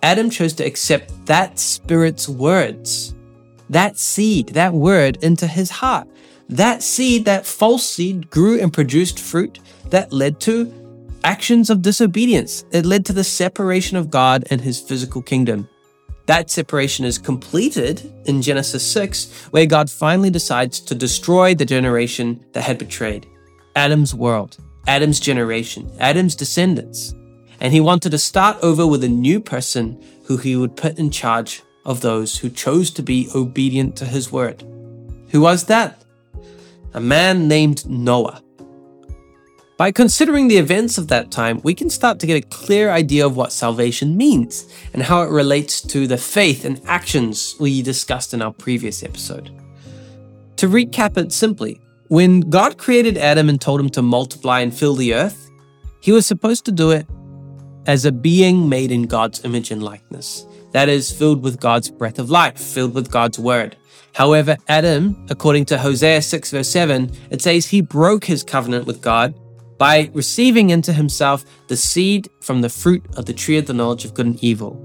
Adam 0.08 0.30
chose 0.30 0.54
to 0.54 0.64
accept 0.64 1.26
that 1.26 1.60
spirit's 1.60 2.30
words, 2.30 3.14
that 3.70 3.98
seed, 3.98 4.48
that 4.54 4.72
word 4.72 5.22
into 5.22 5.46
his 5.46 5.70
heart. 5.70 6.08
That 6.48 6.82
seed, 6.82 7.26
that 7.26 7.46
false 7.46 7.86
seed, 7.86 8.30
grew 8.30 8.58
and 8.58 8.72
produced 8.72 9.20
fruit 9.20 9.60
that 9.90 10.14
led 10.14 10.40
to 10.48 10.72
actions 11.26 11.70
of 11.70 11.82
disobedience. 11.82 12.64
It 12.72 12.86
led 12.86 13.06
to 13.08 13.12
the 13.12 13.26
separation 13.26 13.98
of 13.98 14.10
God 14.10 14.46
and 14.50 14.62
his 14.62 14.80
physical 14.80 15.22
kingdom. 15.22 15.68
That 16.26 16.50
separation 16.50 17.04
is 17.04 17.18
completed 17.18 18.10
in 18.28 18.42
Genesis 18.42 18.90
6, 18.90 19.50
where 19.52 19.66
God 19.66 19.90
finally 19.90 20.30
decides 20.30 20.80
to 20.80 20.96
destroy 20.96 21.54
the 21.54 21.66
generation 21.66 22.46
that 22.54 22.64
had 22.64 22.78
betrayed 22.78 23.28
Adam's 23.76 24.16
world, 24.16 24.56
Adam's 24.88 25.20
generation, 25.20 25.92
Adam's 26.00 26.34
descendants. 26.34 27.14
And 27.60 27.74
he 27.74 27.82
wanted 27.82 28.12
to 28.12 28.18
start 28.18 28.58
over 28.62 28.86
with 28.86 29.04
a 29.04 29.10
new 29.10 29.40
person 29.40 30.02
who 30.26 30.38
he 30.38 30.56
would 30.56 30.76
put 30.76 31.00
in 31.00 31.10
charge 31.10 31.64
of 31.86 32.02
those 32.02 32.38
who 32.38 32.50
chose 32.50 32.92
to 32.92 33.02
be 33.02 33.30
obedient 33.34 33.96
to 33.96 34.06
his 34.06 34.32
word. 34.32 34.64
Who 35.30 35.42
was 35.42 35.66
that? 35.66 36.04
A 36.94 37.00
man 37.00 37.48
named 37.48 37.90
Noah. 37.90 38.42
By 39.78 39.92
considering 39.92 40.48
the 40.48 40.58
events 40.58 40.98
of 40.98 41.08
that 41.10 41.30
time, 41.30 41.62
we 41.64 41.76
can 41.76 41.90
start 41.90 42.20
to 42.20 42.28
get 42.28 42.44
a 42.44 42.48
clear 42.48 42.90
idea 42.90 43.26
of 43.26 43.38
what 43.38 43.52
salvation 43.52 44.18
means 44.18 44.74
and 44.94 45.04
how 45.04 45.22
it 45.22 45.30
relates 45.30 45.82
to 45.82 46.08
the 46.08 46.18
faith 46.18 46.66
and 46.66 46.82
actions 46.86 47.56
we 47.60 47.84
discussed 47.84 48.34
in 48.34 48.42
our 48.42 48.52
previous 48.52 49.04
episode. 49.04 49.52
To 50.58 50.68
recap 50.68 51.16
it 51.18 51.32
simply, 51.32 51.80
when 52.08 52.40
God 52.42 52.80
created 52.80 53.18
Adam 53.18 53.50
and 53.50 53.62
told 53.62 53.80
him 53.80 53.90
to 53.92 54.02
multiply 54.02 54.62
and 54.62 54.74
fill 54.74 54.96
the 54.96 55.14
earth, 55.14 55.52
he 56.02 56.12
was 56.12 56.26
supposed 56.26 56.66
to 56.66 56.72
do 56.72 56.90
it 56.90 57.06
as 57.88 58.06
a 58.06 58.12
being 58.12 58.70
made 58.70 58.92
in 58.92 59.04
God's 59.04 59.44
image 59.44 59.72
and 59.72 59.82
likeness. 59.82 60.46
That 60.74 60.90
is, 60.90 61.12
filled 61.12 61.42
with 61.42 61.60
God's 61.60 61.90
breath 61.90 62.20
of 62.20 62.30
life, 62.30 62.60
filled 62.60 62.94
with 62.94 63.10
God's 63.10 63.40
word. 63.40 63.78
However, 64.14 64.58
Adam, 64.68 65.26
according 65.30 65.66
to 65.66 65.78
Hosea 65.78 66.22
6, 66.22 66.52
verse 66.52 66.68
7, 66.68 67.12
it 67.32 67.42
says 67.42 67.68
he 67.68 67.82
broke 67.82 68.26
his 68.26 68.44
covenant 68.44 68.86
with 68.86 69.02
God 69.02 69.34
by 69.78 70.10
receiving 70.14 70.72
into 70.72 70.92
himself 70.92 71.46
the 71.68 71.78
seed 71.78 72.28
from 72.42 72.62
the 72.62 72.70
fruit 72.70 73.04
of 73.16 73.26
the 73.26 73.34
tree 73.34 73.58
of 73.58 73.68
the 73.68 73.74
knowledge 73.74 74.06
of 74.06 74.14
good 74.14 74.26
and 74.26 74.44
evil, 74.44 74.82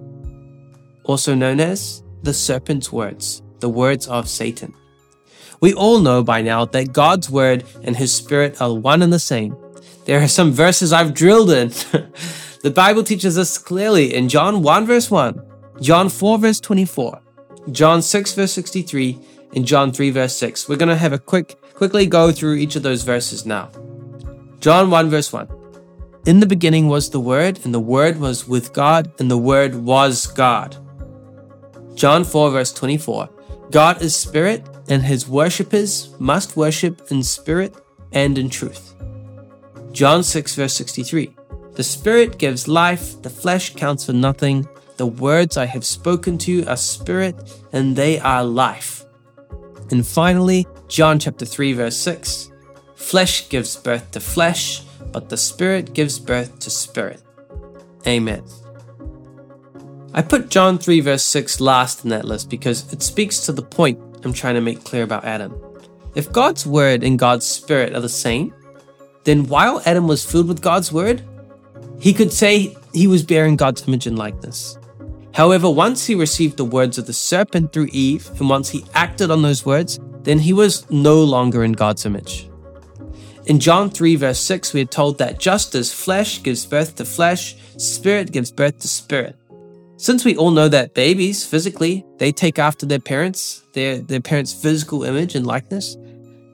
also 1.04 1.34
known 1.34 1.60
as 1.60 2.02
the 2.22 2.34
serpent's 2.34 2.92
words, 2.92 3.42
the 3.60 3.68
words 3.68 4.06
of 4.06 4.28
Satan. 4.28 4.74
We 5.60 5.72
all 5.74 6.00
know 6.00 6.22
by 6.22 6.42
now 6.42 6.66
that 6.66 6.92
God's 6.92 7.30
word 7.30 7.64
and 7.82 7.96
his 7.96 8.14
spirit 8.14 8.60
are 8.60 8.74
one 8.74 9.00
and 9.00 9.12
the 9.12 9.18
same. 9.18 9.56
There 10.04 10.20
are 10.20 10.28
some 10.28 10.52
verses 10.52 10.92
I've 10.92 11.14
drilled 11.14 11.50
in. 11.50 11.72
the 12.62 12.70
Bible 12.70 13.03
teaches 13.03 13.37
us 13.37 13.59
clearly 13.59 14.14
in 14.14 14.29
John 14.29 14.62
1 14.62 14.87
verse 14.87 15.11
1, 15.11 15.42
John 15.81 16.09
4 16.09 16.38
verse 16.38 16.61
24, 16.61 17.20
John 17.72 18.01
6 18.01 18.35
verse 18.35 18.53
63, 18.53 19.18
and 19.55 19.66
John 19.66 19.92
3 19.92 20.11
verse 20.11 20.37
6. 20.37 20.68
We're 20.68 20.77
going 20.77 20.88
to 20.88 20.96
have 20.96 21.12
a 21.12 21.18
quick 21.18 21.57
quickly 21.75 22.07
go 22.07 22.31
through 22.31 22.55
each 22.55 22.77
of 22.77 22.85
those 22.85 23.03
verses 23.03 23.44
now. 23.44 23.70
John 24.61 24.90
1 24.90 25.11
verse 25.11 25.33
1. 25.33 25.48
In 26.27 26.38
the 26.38 26.46
beginning 26.46 26.87
was 26.87 27.11
the 27.11 27.18
Word, 27.18 27.59
and 27.64 27.75
the 27.75 27.81
Word 27.81 28.20
was 28.20 28.46
with 28.46 28.72
God, 28.72 29.12
and 29.18 29.29
the 29.29 29.38
Word 29.38 29.75
was 29.75 30.29
God. 30.29 30.77
John 31.96 32.22
4 32.22 32.53
verse 32.53 32.72
24. 32.72 33.29
God 33.72 34.01
is 34.01 34.14
spirit, 34.14 34.64
and 34.88 35.03
his 35.03 35.27
worshippers 35.27 36.14
must 36.20 36.57
worship 36.57 37.11
in 37.11 37.25
spirit 37.25 37.75
and 38.12 38.38
in 38.38 38.48
truth. 38.48 38.94
John 39.90 40.22
6 40.22 40.55
verse 40.55 40.75
63. 40.75 41.35
The 41.74 41.85
spirit 41.85 42.38
gives 42.38 42.68
life, 42.68 43.20
the 43.22 43.30
flesh 43.30 43.74
counts 43.74 44.06
for 44.06 44.12
nothing. 44.12 44.68
The 44.98 45.06
words 45.06 45.56
I 45.56 45.66
have 45.66 45.85
spoken 45.85 46.37
to 46.38 46.52
you 46.52 46.66
are 46.66 46.76
spirit, 46.76 47.35
and 47.72 47.96
they 47.96 48.18
are 48.18 48.44
life. 48.44 49.04
And 49.90 50.06
finally, 50.06 50.66
John 50.88 51.18
chapter 51.18 51.44
3 51.44 51.72
verse 51.72 51.96
6. 51.96 52.50
Flesh 52.94 53.48
gives 53.48 53.76
birth 53.76 54.11
to 54.12 54.20
flesh, 54.20 54.82
but 55.12 55.28
the 55.28 55.37
Spirit 55.37 55.92
gives 55.92 56.18
birth 56.18 56.58
to 56.61 56.70
spirit. 56.70 57.22
Amen. 58.06 58.44
I 60.14 60.22
put 60.22 60.50
John 60.50 60.78
3, 60.78 61.00
verse 61.00 61.24
6 61.24 61.61
last 61.61 62.04
in 62.04 62.11
that 62.11 62.24
list 62.24 62.50
because 62.50 62.92
it 62.92 63.02
speaks 63.02 63.40
to 63.40 63.52
the 63.52 63.62
point 63.62 63.98
I'm 64.24 64.32
trying 64.32 64.54
to 64.54 64.61
make 64.61 64.85
clear 64.85 65.02
about 65.02 65.24
Adam. 65.24 65.58
If 66.14 66.32
God's 66.32 66.66
Word 66.66 67.02
and 67.02 67.18
God's 67.18 67.46
Spirit 67.46 67.94
are 67.94 68.00
the 68.00 68.08
same, 68.08 68.54
then 69.24 69.46
while 69.46 69.82
Adam 69.87 70.06
was 70.06 70.24
filled 70.24 70.48
with 70.48 70.61
God's 70.61 70.92
Word, 70.92 71.22
he 72.02 72.12
could 72.12 72.32
say 72.32 72.76
he 72.92 73.06
was 73.06 73.22
bearing 73.22 73.54
God's 73.54 73.86
image 73.86 74.08
and 74.08 74.18
likeness. 74.18 74.76
However, 75.34 75.70
once 75.70 76.04
he 76.04 76.16
received 76.16 76.56
the 76.56 76.64
words 76.64 76.98
of 76.98 77.06
the 77.06 77.12
serpent 77.12 77.72
through 77.72 77.90
Eve, 77.92 78.28
and 78.40 78.50
once 78.50 78.68
he 78.68 78.84
acted 78.92 79.30
on 79.30 79.42
those 79.42 79.64
words, 79.64 80.00
then 80.24 80.40
he 80.40 80.52
was 80.52 80.90
no 80.90 81.22
longer 81.22 81.62
in 81.62 81.70
God's 81.70 82.04
image. 82.04 82.50
In 83.46 83.60
John 83.60 83.88
3, 83.88 84.16
verse 84.16 84.40
6, 84.40 84.72
we 84.72 84.80
are 84.82 84.84
told 84.84 85.18
that 85.18 85.38
just 85.38 85.76
as 85.76 85.94
flesh 85.94 86.42
gives 86.42 86.66
birth 86.66 86.96
to 86.96 87.04
flesh, 87.04 87.54
spirit 87.76 88.32
gives 88.32 88.50
birth 88.50 88.80
to 88.80 88.88
spirit. 88.88 89.36
Since 89.96 90.24
we 90.24 90.36
all 90.36 90.50
know 90.50 90.68
that 90.68 90.94
babies, 90.94 91.46
physically, 91.46 92.04
they 92.18 92.32
take 92.32 92.58
after 92.58 92.84
their 92.84 92.98
parents, 92.98 93.62
their, 93.74 93.98
their 93.98 94.20
parents' 94.20 94.52
physical 94.52 95.04
image 95.04 95.36
and 95.36 95.46
likeness, 95.46 95.96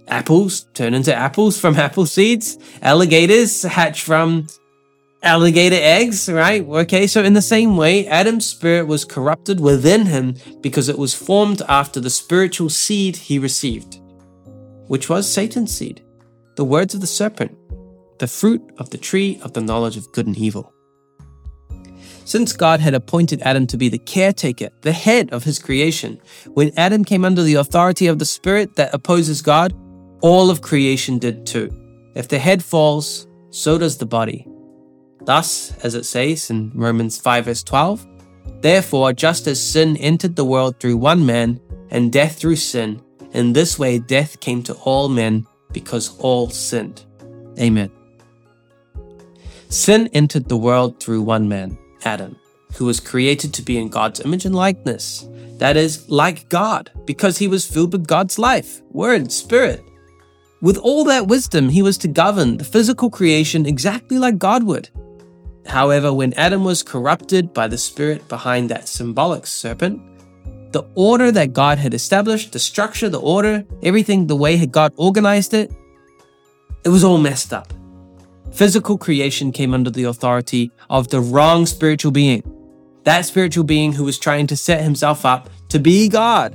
apples 0.09 0.67
turn 0.75 0.93
into 0.93 1.15
apples 1.15 1.59
from 1.59 1.77
apple 1.77 2.05
seeds, 2.05 2.59
alligators 2.83 3.63
hatch 3.63 4.03
from 4.03 4.47
alligator 5.23 5.79
eggs, 5.79 6.29
right? 6.29 6.67
Okay, 6.67 7.07
so 7.07 7.23
in 7.23 7.33
the 7.33 7.43
same 7.43 7.77
way, 7.77 8.07
Adam's 8.07 8.47
spirit 8.47 8.87
was 8.87 9.05
corrupted 9.05 9.61
within 9.61 10.07
him 10.07 10.35
because 10.61 10.89
it 10.89 10.99
was 10.99 11.15
formed 11.15 11.63
after 11.69 12.01
the 12.01 12.11
spiritual 12.11 12.71
seed 12.71 13.17
he 13.17 13.39
received, 13.39 14.01
which 14.87 15.09
was 15.09 15.31
Satan's 15.31 15.77
seed 15.77 16.03
the 16.57 16.65
words 16.65 16.93
of 16.93 17.01
the 17.01 17.07
serpent, 17.07 17.57
the 18.19 18.27
fruit 18.27 18.61
of 18.79 18.91
the 18.91 18.99
tree 18.99 19.39
of 19.43 19.53
the 19.53 19.61
knowledge 19.61 19.97
of 19.97 20.11
good 20.11 20.27
and 20.27 20.37
evil. 20.37 20.73
Since 22.25 22.53
God 22.53 22.81
had 22.81 22.95
appointed 22.95 23.41
Adam 23.43 23.65
to 23.69 23.77
be 23.77 23.89
the 23.89 23.99
caretaker, 24.01 24.71
the 24.81 24.91
head 24.91 25.33
of 25.33 25.45
his 25.45 25.61
creation, 25.61 26.21
when 26.55 26.77
Adam 26.77 27.05
came 27.05 27.25
under 27.25 27.45
the 27.45 27.55
authority 27.55 28.09
of 28.09 28.19
the 28.19 28.25
spirit 28.25 28.75
that 28.75 28.93
opposes 28.93 29.41
God, 29.41 29.73
all 30.21 30.51
of 30.51 30.61
creation 30.61 31.19
did 31.19 31.47
too. 31.47 31.71
If 32.17 32.27
the 32.27 32.41
head 32.41 32.65
falls, 32.65 33.29
so 33.51 33.79
does 33.79 33.99
the 33.99 34.05
body. 34.05 34.45
Thus, 35.23 35.77
as 35.85 35.95
it 35.95 36.05
says 36.05 36.51
in 36.51 36.73
Romans 36.75 37.19
5 37.19 37.45
verse 37.47 37.63
12, 37.63 38.07
Therefore, 38.61 39.13
just 39.13 39.47
as 39.47 39.61
sin 39.61 39.97
entered 39.99 40.37
the 40.37 40.45
world 40.45 40.81
through 40.81 40.97
one 40.97 41.25
man, 41.25 41.61
and 41.91 42.13
death 42.13 42.39
through 42.39 42.57
sin, 42.57 43.01
in 43.33 43.53
this 43.53 43.79
way 43.79 43.99
death 43.99 44.41
came 44.41 44.63
to 44.65 44.75
all 44.75 45.09
men 45.09 45.47
because 45.73 46.19
all 46.19 46.51
sinned. 46.51 47.05
Amen. 47.59 47.91
Sin 49.69 50.09
entered 50.13 50.49
the 50.49 50.57
world 50.57 50.99
through 50.99 51.23
one 51.23 51.49
man, 51.49 51.77
Adam, 52.05 52.37
who 52.75 52.87
was 52.87 53.01
created 53.01 53.53
to 53.55 53.63
be 53.63 53.79
in 53.79 53.89
God's 53.89 54.21
image 54.21 54.47
and 54.47 54.55
likeness. 54.55 55.29
That 55.59 55.77
is, 55.77 56.09
like 56.09 56.49
God, 56.49 56.91
because 57.05 57.37
he 57.37 57.49
was 57.49 57.67
filled 57.67 57.93
with 57.93 58.07
God's 58.07 58.39
life, 58.39 58.81
word, 58.93 59.31
spirit. 59.31 59.85
With 60.63 60.79
all 60.79 61.05
that 61.05 61.27
wisdom, 61.27 61.69
he 61.69 61.83
was 61.83 61.99
to 61.99 62.09
govern 62.09 62.57
the 62.57 62.65
physical 62.65 63.11
creation 63.11 63.67
exactly 63.67 64.19
like 64.19 64.39
God 64.39 64.63
would. 64.65 64.89
However, 65.69 66.13
when 66.13 66.33
Adam 66.33 66.65
was 66.65 66.83
corrupted 66.83 67.53
by 67.53 67.69
the 67.69 67.77
spirit 67.77 68.27
behind 68.29 68.71
that 68.71 68.89
symbolic 68.89 69.47
serpent, 69.47 70.01
the 70.73 70.83
order 70.95 71.31
that 71.31 71.53
God 71.53 71.79
had 71.79 71.95
established, 71.95 72.53
the 72.53 72.59
structure, 72.59 73.09
the 73.09 73.21
order, 73.21 73.65
everything, 73.83 74.27
the 74.27 74.37
way 74.37 74.65
God 74.67 74.93
organized 74.97 75.53
it, 75.53 75.71
it 76.85 76.89
was 76.89 77.05
all 77.05 77.19
messed 77.19 77.53
up. 77.53 77.73
Physical 78.53 78.97
creation 78.97 79.53
came 79.53 79.75
under 79.75 79.91
the 79.91 80.05
authority 80.05 80.71
of 80.89 81.09
the 81.09 81.21
wrong 81.21 81.67
spiritual 81.67 82.13
being. 82.13 82.43
That 83.05 83.27
spiritual 83.27 83.65
being 83.65 83.93
who 83.93 84.05
was 84.05 84.19
trying 84.19 84.47
to 84.47 84.57
set 84.57 84.83
himself 84.83 85.27
up 85.27 85.51
to 85.69 85.79
be 85.79 86.09
God. 86.09 86.55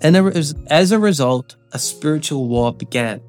And 0.00 0.16
as 0.68 0.92
a 0.92 0.98
result, 0.98 1.56
a 1.72 1.78
spiritual 1.78 2.46
war 2.46 2.72
began. 2.72 3.20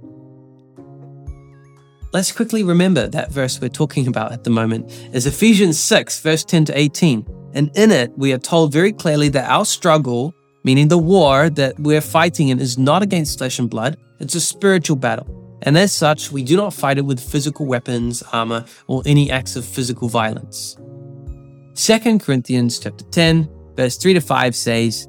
Let's 2.15 2.31
quickly 2.31 2.63
remember 2.63 3.09
that 3.09 3.29
verse 3.29 3.59
we're 3.59 3.67
talking 3.67 4.07
about 4.07 4.31
at 4.31 4.45
the 4.45 4.49
moment 4.49 4.89
is 5.11 5.27
Ephesians 5.27 5.77
6, 5.77 6.21
verse 6.21 6.45
10 6.45 6.63
to 6.63 6.79
18. 6.79 7.25
And 7.55 7.69
in 7.75 7.91
it, 7.91 8.17
we 8.17 8.31
are 8.31 8.37
told 8.37 8.71
very 8.71 8.93
clearly 8.93 9.27
that 9.27 9.49
our 9.51 9.65
struggle, 9.65 10.33
meaning 10.63 10.87
the 10.87 10.97
war 10.97 11.49
that 11.49 11.77
we're 11.77 11.99
fighting 11.99 12.47
in, 12.47 12.61
is 12.61 12.77
not 12.77 13.03
against 13.03 13.37
flesh 13.37 13.59
and 13.59 13.69
blood, 13.69 13.97
it's 14.21 14.33
a 14.33 14.39
spiritual 14.39 14.95
battle. 14.95 15.59
And 15.63 15.77
as 15.77 15.91
such, 15.91 16.31
we 16.31 16.41
do 16.41 16.55
not 16.55 16.73
fight 16.73 16.97
it 16.97 17.01
with 17.01 17.19
physical 17.19 17.65
weapons, 17.65 18.23
armor, 18.31 18.63
or 18.87 19.03
any 19.05 19.29
acts 19.29 19.57
of 19.57 19.65
physical 19.65 20.07
violence. 20.07 20.77
2 21.73 22.19
Corinthians 22.19 22.79
chapter 22.79 23.03
10, 23.03 23.49
verse 23.75 23.97
3 23.97 24.13
to 24.13 24.21
5 24.21 24.55
says, 24.55 25.05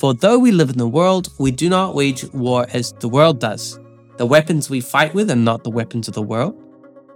For 0.00 0.12
though 0.12 0.40
we 0.40 0.50
live 0.50 0.70
in 0.70 0.78
the 0.78 0.88
world, 0.88 1.28
we 1.38 1.52
do 1.52 1.68
not 1.68 1.94
wage 1.94 2.24
war 2.32 2.66
as 2.72 2.94
the 2.94 3.08
world 3.08 3.38
does. 3.38 3.78
The 4.18 4.26
weapons 4.26 4.68
we 4.68 4.80
fight 4.80 5.14
with 5.14 5.30
are 5.30 5.36
not 5.36 5.62
the 5.62 5.70
weapons 5.70 6.08
of 6.08 6.14
the 6.14 6.22
world. 6.22 6.60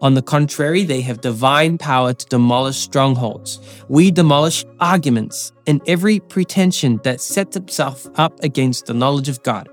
On 0.03 0.15
the 0.15 0.23
contrary, 0.23 0.85
they 0.85 1.01
have 1.01 1.21
divine 1.21 1.77
power 1.77 2.15
to 2.15 2.27
demolish 2.27 2.77
strongholds. 2.77 3.59
We 3.89 4.13
demolish 4.13 4.65
arguments 4.79 5.53
and 5.67 5.83
every 5.89 6.21
pretension 6.21 7.01
that 7.03 7.21
sets 7.21 7.57
itself 7.57 8.07
up 8.15 8.41
against 8.45 8.87
the 8.87 8.95
knowledge 8.95 9.29
of 9.29 9.43
God, 9.43 9.69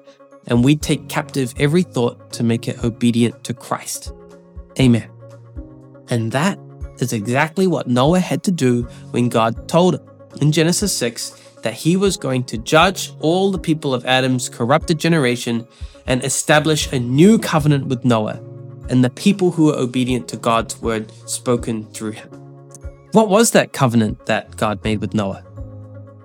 and 0.47 0.63
we 0.63 0.75
take 0.75 1.07
captive 1.07 1.53
every 1.59 1.83
thought 1.83 2.33
to 2.33 2.43
make 2.43 2.67
it 2.67 2.83
obedient 2.83 3.43
to 3.43 3.53
Christ. 3.53 4.11
Amen. 4.79 5.07
And 6.09 6.31
that 6.31 6.57
is 6.97 7.13
exactly 7.13 7.67
what 7.67 7.87
Noah 7.87 8.21
had 8.21 8.43
to 8.45 8.51
do 8.51 8.87
when 9.11 9.29
God 9.29 9.67
told 9.67 9.95
him 9.95 10.01
in 10.41 10.51
Genesis 10.51 10.95
6 10.97 11.39
that 11.63 11.73
he 11.73 11.95
was 11.95 12.17
going 12.17 12.43
to 12.45 12.57
judge 12.57 13.11
all 13.19 13.51
the 13.51 13.59
people 13.59 13.93
of 13.93 14.05
Adam's 14.05 14.49
corrupted 14.49 14.99
generation 14.99 15.67
and 16.07 16.23
establish 16.23 16.91
a 16.91 16.99
new 16.99 17.37
covenant 17.37 17.87
with 17.87 18.03
Noah 18.03 18.41
and 18.89 19.03
the 19.03 19.09
people 19.11 19.51
who 19.51 19.65
were 19.65 19.75
obedient 19.75 20.27
to 20.29 20.37
God's 20.37 20.81
word 20.81 21.11
spoken 21.29 21.85
through 21.93 22.11
him. 22.11 22.29
What 23.11 23.29
was 23.29 23.51
that 23.51 23.73
covenant 23.73 24.25
that 24.25 24.57
God 24.57 24.83
made 24.83 25.01
with 25.01 25.13
Noah? 25.13 25.43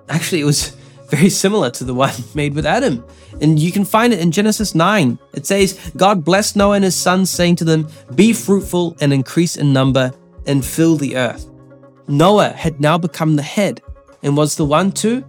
Actually, 0.09 0.41
it 0.41 0.45
was 0.45 0.69
very 1.09 1.29
similar 1.29 1.69
to 1.71 1.83
the 1.83 1.93
one 1.93 2.13
made 2.35 2.55
with 2.55 2.65
Adam. 2.65 3.05
And 3.41 3.59
you 3.59 3.71
can 3.71 3.85
find 3.85 4.13
it 4.13 4.19
in 4.19 4.31
Genesis 4.31 4.73
9. 4.73 5.19
It 5.33 5.45
says, 5.45 5.91
God 5.95 6.23
blessed 6.23 6.55
Noah 6.55 6.75
and 6.75 6.83
his 6.83 6.95
sons, 6.95 7.29
saying 7.29 7.57
to 7.57 7.65
them, 7.65 7.87
Be 8.15 8.33
fruitful 8.33 8.95
and 9.01 9.13
increase 9.13 9.55
in 9.55 9.73
number 9.73 10.13
and 10.47 10.65
fill 10.65 10.95
the 10.95 11.17
earth. 11.17 11.47
Noah 12.07 12.49
had 12.49 12.79
now 12.79 12.97
become 12.97 13.35
the 13.35 13.41
head 13.41 13.81
and 14.25 14.35
was 14.35 14.55
the 14.55 14.65
one 14.65 14.91
to 14.91 15.23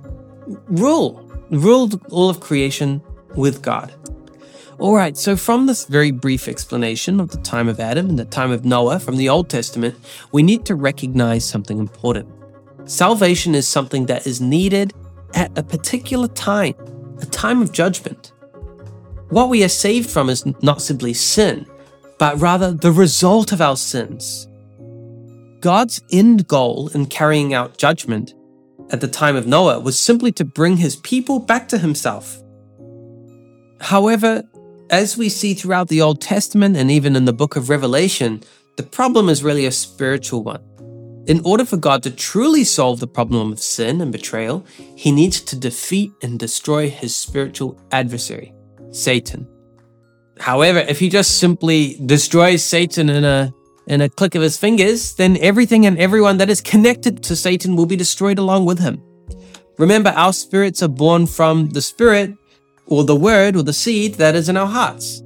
rule, 0.68 1.22
ruled 1.50 2.04
all 2.10 2.30
of 2.30 2.40
creation 2.40 3.02
with 3.36 3.62
God. 3.62 3.92
All 4.78 4.94
right, 4.94 5.16
so 5.16 5.36
from 5.36 5.66
this 5.66 5.84
very 5.84 6.10
brief 6.10 6.48
explanation 6.48 7.20
of 7.20 7.30
the 7.30 7.38
time 7.38 7.68
of 7.68 7.78
Adam 7.78 8.08
and 8.08 8.18
the 8.18 8.24
time 8.24 8.50
of 8.50 8.64
Noah 8.64 8.98
from 8.98 9.16
the 9.16 9.28
Old 9.28 9.48
Testament, 9.48 9.94
we 10.32 10.42
need 10.42 10.64
to 10.66 10.74
recognize 10.74 11.44
something 11.44 11.78
important. 11.78 12.28
Salvation 12.86 13.54
is 13.54 13.68
something 13.68 14.06
that 14.06 14.26
is 14.26 14.40
needed 14.40 14.92
at 15.34 15.56
a 15.58 15.62
particular 15.62 16.28
time, 16.28 16.74
a 17.20 17.26
time 17.26 17.60
of 17.60 17.72
judgment. 17.72 18.32
What 19.28 19.50
we 19.50 19.62
are 19.62 19.68
saved 19.68 20.08
from 20.08 20.30
is 20.30 20.44
not 20.62 20.80
simply 20.80 21.12
sin, 21.12 21.66
but 22.18 22.40
rather 22.40 22.72
the 22.72 22.92
result 22.92 23.52
of 23.52 23.60
our 23.60 23.76
sins. 23.76 24.48
God's 25.60 26.00
end 26.12 26.48
goal 26.48 26.88
in 26.94 27.06
carrying 27.06 27.52
out 27.52 27.76
judgment 27.76 28.34
at 28.90 29.00
the 29.00 29.08
time 29.08 29.36
of 29.36 29.46
Noah 29.46 29.80
was 29.80 29.98
simply 29.98 30.32
to 30.32 30.44
bring 30.44 30.76
his 30.76 30.96
people 30.96 31.38
back 31.38 31.68
to 31.68 31.78
himself. 31.78 32.40
However, 33.80 34.44
as 34.90 35.16
we 35.16 35.28
see 35.28 35.54
throughout 35.54 35.88
the 35.88 36.00
Old 36.00 36.20
Testament 36.20 36.76
and 36.76 36.90
even 36.90 37.16
in 37.16 37.24
the 37.24 37.32
book 37.32 37.56
of 37.56 37.68
Revelation, 37.68 38.42
the 38.76 38.82
problem 38.82 39.28
is 39.28 39.42
really 39.42 39.66
a 39.66 39.72
spiritual 39.72 40.44
one. 40.44 40.62
In 41.26 41.40
order 41.44 41.64
for 41.64 41.76
God 41.76 42.04
to 42.04 42.10
truly 42.10 42.62
solve 42.62 43.00
the 43.00 43.08
problem 43.08 43.52
of 43.52 43.58
sin 43.58 44.00
and 44.00 44.12
betrayal, 44.12 44.64
he 44.94 45.10
needs 45.10 45.40
to 45.40 45.58
defeat 45.58 46.12
and 46.22 46.38
destroy 46.38 46.88
his 46.88 47.16
spiritual 47.16 47.80
adversary, 47.90 48.54
Satan. 48.92 49.48
However, 50.38 50.78
if 50.78 51.00
he 51.00 51.08
just 51.08 51.38
simply 51.38 51.98
destroys 52.06 52.62
Satan 52.62 53.08
in 53.08 53.24
a 53.24 53.52
in 53.86 54.00
a 54.00 54.08
click 54.08 54.34
of 54.34 54.42
his 54.42 54.56
fingers, 54.56 55.14
then 55.14 55.36
everything 55.40 55.86
and 55.86 55.98
everyone 55.98 56.38
that 56.38 56.50
is 56.50 56.60
connected 56.60 57.22
to 57.22 57.36
Satan 57.36 57.76
will 57.76 57.86
be 57.86 57.96
destroyed 57.96 58.38
along 58.38 58.66
with 58.66 58.78
him. 58.78 59.02
Remember, 59.78 60.10
our 60.10 60.32
spirits 60.32 60.82
are 60.82 60.88
born 60.88 61.26
from 61.26 61.68
the 61.70 61.82
Spirit, 61.82 62.34
or 62.86 63.04
the 63.04 63.16
word 63.16 63.56
or 63.56 63.62
the 63.62 63.72
seed 63.72 64.14
that 64.14 64.34
is 64.34 64.48
in 64.48 64.56
our 64.56 64.66
hearts. 64.66 65.22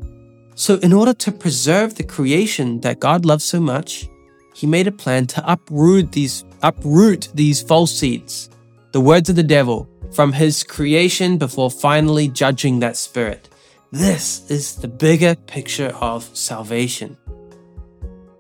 So, 0.55 0.77
in 0.77 0.93
order 0.93 1.15
to 1.15 1.33
preserve 1.33 1.95
the 1.95 2.03
creation 2.03 2.81
that 2.81 3.01
God 3.01 3.25
loves 3.25 3.45
so 3.45 3.61
much, 3.61 4.09
he 4.55 4.67
made 4.67 4.87
a 4.87 4.93
plan 4.93 5.27
to 5.29 5.53
uproot 5.53 6.13
these 6.13 6.45
uproot 6.63 7.29
these 7.35 7.63
false 7.63 7.97
seeds, 7.97 8.51
the 8.93 9.01
words 9.01 9.31
of 9.31 9.37
the 9.37 9.43
devil, 9.43 9.89
from 10.13 10.33
his 10.33 10.63
creation 10.63 11.39
before 11.39 11.71
finally 11.71 12.29
judging 12.29 12.81
that 12.81 12.97
spirit. 12.97 13.49
This 13.93 14.51
is 14.51 14.77
the 14.77 14.89
bigger 14.89 15.35
picture 15.35 15.95
of 16.01 16.25
salvation. 16.37 17.17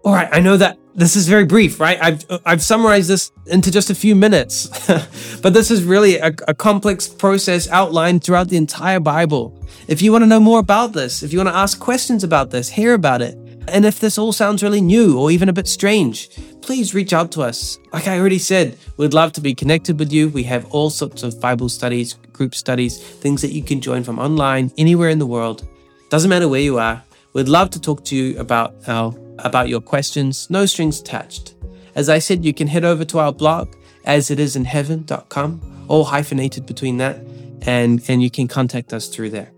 All 0.02 0.14
right, 0.14 0.28
I 0.32 0.40
know 0.40 0.56
that 0.56 0.78
this 0.94 1.14
is 1.14 1.28
very 1.28 1.44
brief, 1.44 1.78
right? 1.78 1.98
I've 2.00 2.24
I've 2.46 2.62
summarized 2.62 3.08
this 3.08 3.32
into 3.46 3.70
just 3.70 3.90
a 3.90 3.94
few 3.94 4.14
minutes, 4.14 4.68
but 5.42 5.52
this 5.52 5.70
is 5.70 5.84
really 5.84 6.16
a, 6.16 6.34
a, 6.48 6.54
complex 6.54 7.06
process 7.06 7.68
outlined 7.68 8.24
throughout 8.24 8.48
the 8.48 8.56
entire 8.56 8.98
Bible. 9.00 9.62
If 9.88 10.00
you 10.00 10.10
want 10.10 10.22
to 10.22 10.26
know 10.26 10.40
more 10.40 10.58
about 10.58 10.94
this, 10.94 11.22
if 11.22 11.32
you 11.32 11.38
want 11.38 11.50
to 11.50 11.56
ask 11.56 11.78
questions 11.78 12.24
about 12.24 12.50
this, 12.50 12.68
hear 12.70 12.94
about 12.94 13.20
it, 13.20 13.34
and 13.68 13.84
if 13.84 14.00
this 14.00 14.16
all 14.16 14.32
sounds 14.32 14.62
really 14.62 14.80
new 14.80 15.18
or 15.18 15.30
even 15.30 15.48
a 15.48 15.52
bit 15.52 15.68
strange, 15.68 16.30
please 16.62 16.94
reach 16.94 17.12
out 17.12 17.30
to 17.32 17.42
us. 17.42 17.78
Like 17.92 18.08
I 18.08 18.18
already 18.18 18.38
said, 18.38 18.78
we'd 18.96 19.14
love 19.14 19.32
to 19.34 19.40
be 19.40 19.54
connected 19.54 19.98
with 19.98 20.12
you. 20.12 20.30
We 20.30 20.44
have 20.44 20.64
all 20.70 20.88
sorts 20.88 21.22
of 21.22 21.40
Bible 21.40 21.68
studies, 21.68 22.14
group 22.32 22.54
studies, 22.54 22.98
things 22.98 23.42
that 23.42 23.52
you 23.52 23.62
can 23.62 23.80
join 23.80 24.02
from 24.02 24.18
online 24.18 24.72
anywhere 24.78 25.10
in 25.10 25.18
the 25.18 25.26
world. 25.26 25.68
Doesn't 26.08 26.30
matter 26.30 26.48
where 26.48 26.60
you 26.60 26.78
are. 26.78 27.02
We'd 27.32 27.48
love 27.48 27.70
to 27.70 27.80
talk 27.80 28.04
to 28.06 28.16
you 28.16 28.38
about 28.40 28.74
our 28.88 29.12
about 29.44 29.68
your 29.68 29.80
questions, 29.80 30.48
no 30.50 30.66
strings 30.66 31.00
attached. 31.00 31.54
As 31.94 32.08
I 32.08 32.18
said, 32.18 32.44
you 32.44 32.54
can 32.54 32.68
head 32.68 32.84
over 32.84 33.04
to 33.06 33.18
our 33.18 33.32
blog, 33.32 33.74
asitisInheaven.com, 34.06 35.86
all 35.88 36.04
hyphenated 36.04 36.66
between 36.66 36.98
that, 36.98 37.16
and, 37.62 38.02
and 38.08 38.22
you 38.22 38.30
can 38.30 38.48
contact 38.48 38.92
us 38.92 39.08
through 39.08 39.30
there. 39.30 39.52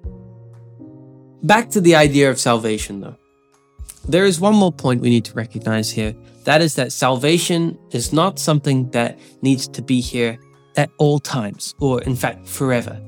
Back 1.42 1.70
to 1.70 1.80
the 1.80 1.94
idea 1.94 2.30
of 2.30 2.38
salvation, 2.38 3.00
though. 3.00 3.16
There 4.08 4.24
is 4.24 4.40
one 4.40 4.54
more 4.54 4.72
point 4.72 5.00
we 5.00 5.10
need 5.10 5.24
to 5.26 5.34
recognize 5.34 5.90
here. 5.90 6.14
That 6.44 6.60
is 6.60 6.74
that 6.74 6.92
salvation 6.92 7.78
is 7.92 8.12
not 8.12 8.38
something 8.38 8.90
that 8.90 9.18
needs 9.42 9.68
to 9.68 9.82
be 9.82 10.00
here 10.00 10.38
at 10.76 10.90
all 10.98 11.20
times, 11.20 11.74
or 11.78 12.02
in 12.02 12.16
fact, 12.16 12.48
forever. 12.48 13.00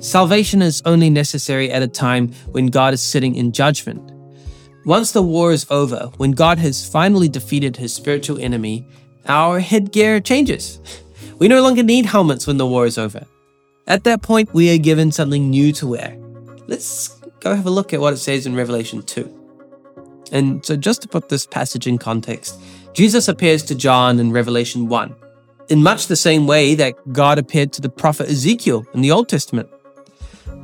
Salvation 0.00 0.60
is 0.60 0.82
only 0.84 1.08
necessary 1.08 1.70
at 1.70 1.82
a 1.82 1.88
time 1.88 2.28
when 2.50 2.66
God 2.66 2.92
is 2.92 3.02
sitting 3.02 3.36
in 3.36 3.52
judgment 3.52 4.10
once 4.84 5.12
the 5.12 5.22
war 5.22 5.52
is 5.52 5.66
over, 5.70 6.10
when 6.18 6.32
God 6.32 6.58
has 6.58 6.88
finally 6.88 7.28
defeated 7.28 7.76
his 7.76 7.94
spiritual 7.94 8.38
enemy, 8.38 8.86
our 9.26 9.60
headgear 9.60 10.20
changes. 10.20 10.80
We 11.36 11.48
no 11.48 11.62
longer 11.62 11.82
need 11.82 12.06
helmets 12.06 12.46
when 12.46 12.58
the 12.58 12.66
war 12.66 12.86
is 12.86 12.96
over. 12.96 13.26
At 13.88 14.04
that 14.04 14.22
point, 14.22 14.54
we 14.54 14.72
are 14.72 14.78
given 14.78 15.10
something 15.10 15.50
new 15.50 15.72
to 15.72 15.88
wear. 15.88 16.16
Let's 16.68 17.08
go 17.40 17.56
have 17.56 17.66
a 17.66 17.70
look 17.70 17.92
at 17.92 18.00
what 18.00 18.12
it 18.12 18.18
says 18.18 18.46
in 18.46 18.54
Revelation 18.54 19.02
2. 19.02 19.44
And 20.30 20.64
so, 20.64 20.76
just 20.76 21.02
to 21.02 21.08
put 21.08 21.28
this 21.28 21.44
passage 21.44 21.88
in 21.88 21.98
context, 21.98 22.60
Jesus 22.94 23.26
appears 23.26 23.64
to 23.64 23.74
John 23.74 24.20
in 24.20 24.30
Revelation 24.30 24.88
1, 24.88 25.14
in 25.70 25.82
much 25.82 26.06
the 26.06 26.16
same 26.16 26.46
way 26.46 26.76
that 26.76 26.94
God 27.12 27.38
appeared 27.38 27.72
to 27.72 27.82
the 27.82 27.88
prophet 27.88 28.28
Ezekiel 28.30 28.86
in 28.94 29.00
the 29.00 29.10
Old 29.10 29.28
Testament. 29.28 29.68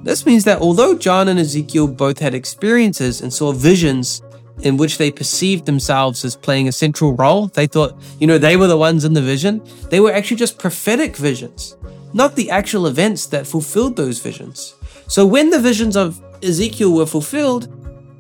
This 0.03 0.25
means 0.25 0.45
that 0.45 0.61
although 0.61 0.97
John 0.97 1.29
and 1.29 1.39
Ezekiel 1.39 1.87
both 1.87 2.19
had 2.19 2.35
experiences 2.35 3.21
and 3.21 3.33
saw 3.33 3.53
visions 3.53 4.23
in 4.63 4.77
which 4.77 4.99
they 4.99 5.11
perceived 5.11 5.67
themselves 5.67 6.25
as 6.25 6.37
playing 6.37 6.69
a 6.69 6.73
central 6.73 7.15
role, 7.15 7.49
they 7.49 7.67
thought, 7.67 7.99
you 8.19 8.27
know, 8.27 8.39
they 8.39 8.57
were 8.57 8.67
the 8.67 8.77
ones 8.77 9.05
in 9.05 9.13
the 9.13 9.23
vision, 9.23 9.63
they 9.91 10.01
were 10.01 10.13
actually 10.13 10.37
just 10.37 10.59
prophetic 10.59 11.17
visions, 11.17 11.77
not 12.13 12.35
the 12.35 12.51
actual 12.51 12.87
events 12.87 13.27
that 13.27 13.47
fulfilled 13.47 13.97
those 13.97 14.21
visions. 14.21 14.75
So 15.07 15.27
when 15.27 15.51
the 15.51 15.61
visions 15.61 15.97
of 15.97 16.21
Ezekiel 16.43 16.95
were 16.95 17.07
fulfilled, 17.07 17.69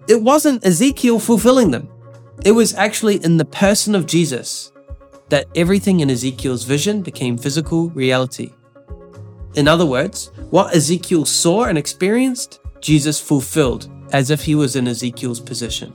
it 0.09 0.23
wasn't 0.23 0.65
Ezekiel 0.65 1.19
fulfilling 1.19 1.71
them. 1.71 1.89
It 2.45 2.53
was 2.53 2.75
actually 2.75 3.23
in 3.25 3.37
the 3.37 3.45
person 3.45 3.95
of 3.95 4.07
Jesus 4.07 4.73
that 5.29 5.47
everything 5.55 6.01
in 6.01 6.11
Ezekiel's 6.11 6.65
vision 6.65 7.03
became 7.03 7.39
physical 7.39 7.91
reality. 7.91 8.53
In 9.55 9.67
other 9.67 9.87
words, 9.87 10.31
what 10.51 10.75
Ezekiel 10.75 11.25
saw 11.25 11.65
and 11.65 11.77
experienced, 11.77 12.61
Jesus 12.81 13.21
fulfilled 13.21 13.91
as 14.13 14.31
if 14.31 14.43
he 14.43 14.55
was 14.55 14.77
in 14.77 14.87
Ezekiel's 14.87 15.41
position. 15.41 15.93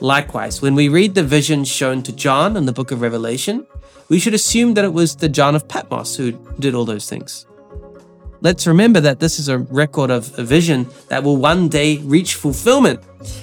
Likewise, 0.00 0.60
when 0.60 0.74
we 0.74 0.88
read 0.88 1.14
the 1.14 1.22
vision 1.22 1.64
shown 1.64 2.02
to 2.02 2.12
John 2.12 2.56
in 2.56 2.66
the 2.66 2.72
book 2.72 2.90
of 2.90 3.00
Revelation, 3.00 3.66
we 4.08 4.18
should 4.18 4.34
assume 4.34 4.74
that 4.74 4.84
it 4.84 4.92
was 4.92 5.16
the 5.16 5.28
John 5.28 5.54
of 5.54 5.68
Patmos 5.68 6.16
who 6.16 6.32
did 6.58 6.74
all 6.74 6.84
those 6.84 7.08
things. 7.08 7.46
Let's 8.40 8.66
remember 8.66 8.98
that 9.00 9.20
this 9.20 9.38
is 9.38 9.48
a 9.48 9.58
record 9.58 10.10
of 10.10 10.36
a 10.38 10.42
vision 10.42 10.88
that 11.08 11.22
will 11.22 11.36
one 11.36 11.68
day 11.68 11.98
reach 11.98 12.34
fulfillment, 12.34 13.00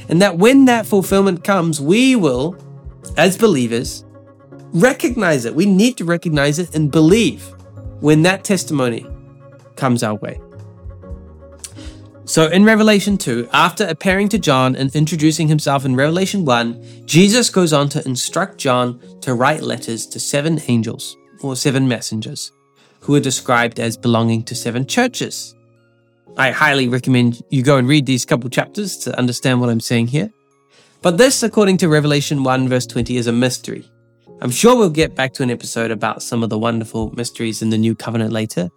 and 0.10 0.21
that 0.21 0.38
when 0.38 0.65
that 0.65 0.86
fulfillment 0.86 1.43
comes, 1.43 1.80
we 1.80 2.17
will, 2.17 2.58
as 3.15 3.38
believers, 3.38 4.04
recognize 4.73 5.45
it. 5.45 5.56
We 5.56 5.65
need 5.65 5.95
to 5.97 6.06
recognize 6.06 6.60
it 6.60 6.75
and 6.75 6.91
believe 6.91 7.56
when 8.01 8.21
that 8.23 8.43
testimony 8.43 9.05
comes 9.75 10.03
our 10.03 10.15
way. 10.15 10.39
So 12.25 12.47
in 12.47 12.63
Revelation 12.63 13.17
2, 13.17 13.49
after 13.53 13.88
appearing 13.88 14.29
to 14.29 14.38
John 14.38 14.75
and 14.75 14.95
introducing 14.95 15.47
himself 15.47 15.83
in 15.83 15.95
Revelation 15.95 16.45
1, 16.45 17.05
Jesus 17.05 17.49
goes 17.49 17.73
on 17.73 17.89
to 17.89 18.05
instruct 18.05 18.59
John 18.59 18.99
to 19.21 19.33
write 19.33 19.63
letters 19.63 20.05
to 20.05 20.19
seven 20.19 20.62
angels 20.67 21.17
or 21.41 21.55
seven 21.55 21.88
messengers 21.88 22.51
who 22.99 23.15
are 23.15 23.19
described 23.19 23.79
as 23.79 23.97
belonging 23.97 24.43
to 24.43 24.53
seven 24.53 24.85
churches. 24.85 25.55
I 26.38 26.51
highly 26.51 26.88
recommend 26.88 27.41
you 27.49 27.63
go 27.63 27.77
and 27.77 27.88
read 27.88 28.05
these 28.05 28.25
couple 28.25 28.49
chapters 28.51 28.97
to 28.97 29.17
understand 29.17 29.59
what 29.59 29.69
I'm 29.69 29.79
saying 29.79 30.07
here. 30.07 30.31
But 31.01 31.17
this, 31.17 31.41
according 31.41 31.77
to 31.77 31.89
Revelation 31.89 32.43
1, 32.43 32.69
verse 32.69 32.85
20, 32.85 33.17
is 33.17 33.25
a 33.25 33.31
mystery. 33.31 33.89
I'm 34.41 34.52
sure 34.52 34.78
we'll 34.78 34.89
get 34.89 35.15
back 35.15 35.34
to 35.34 35.43
an 35.43 35.52
episode 35.52 35.91
about 35.91 36.23
some 36.23 36.43
of 36.43 36.49
the 36.49 36.58
wonderful 36.58 37.12
mysteries 37.13 37.62
in 37.62 37.71
the 37.71 37.78
new 37.78 37.93
covenant 37.93 38.32
later. 38.32 38.69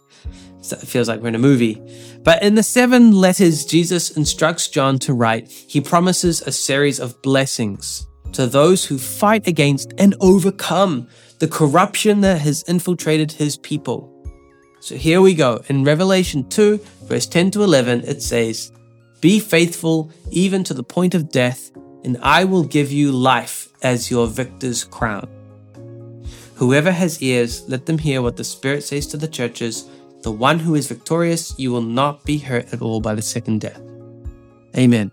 So 0.61 0.75
it 0.75 0.85
feels 0.85 1.07
like 1.07 1.21
we're 1.21 1.29
in 1.29 1.35
a 1.35 1.39
movie. 1.39 1.81
But 2.21 2.43
in 2.43 2.55
the 2.55 2.63
seven 2.63 3.13
letters 3.13 3.65
Jesus 3.65 4.11
instructs 4.11 4.67
John 4.67 4.99
to 4.99 5.13
write, 5.13 5.49
he 5.49 5.79
promises 5.79 6.41
a 6.41 6.51
series 6.51 6.99
of 6.99 7.21
blessings 7.21 8.07
to 8.33 8.45
those 8.45 8.83
who 8.83 8.97
fight 8.97 9.47
against 9.47 9.93
and 9.97 10.15
overcome 10.19 11.07
the 11.39 11.47
corruption 11.47 12.19
that 12.21 12.41
has 12.41 12.63
infiltrated 12.63 13.31
his 13.31 13.55
people. 13.55 14.09
So 14.81 14.95
here 14.95 15.21
we 15.21 15.33
go. 15.33 15.61
In 15.69 15.85
Revelation 15.85 16.49
2, 16.49 16.77
verse 17.03 17.25
10 17.25 17.51
to 17.51 17.63
11, 17.63 18.01
it 18.01 18.21
says, 18.21 18.73
Be 19.21 19.39
faithful 19.39 20.11
even 20.29 20.65
to 20.65 20.73
the 20.73 20.83
point 20.83 21.15
of 21.15 21.29
death, 21.29 21.71
and 22.03 22.17
I 22.21 22.43
will 22.43 22.65
give 22.65 22.91
you 22.91 23.13
life 23.13 23.69
as 23.81 24.11
your 24.11 24.27
victor's 24.27 24.83
crown. 24.83 25.29
Whoever 26.55 26.91
has 26.91 27.21
ears, 27.21 27.67
let 27.67 27.85
them 27.85 27.97
hear 27.97 28.21
what 28.21 28.37
the 28.37 28.43
Spirit 28.43 28.83
says 28.83 29.07
to 29.07 29.17
the 29.17 29.27
churches. 29.27 29.89
The 30.21 30.31
one 30.31 30.59
who 30.59 30.75
is 30.75 30.87
victorious, 30.87 31.53
you 31.57 31.71
will 31.71 31.81
not 31.81 32.23
be 32.23 32.37
hurt 32.37 32.73
at 32.73 32.81
all 32.81 33.01
by 33.01 33.15
the 33.15 33.21
second 33.21 33.61
death. 33.61 33.81
Amen. 34.77 35.11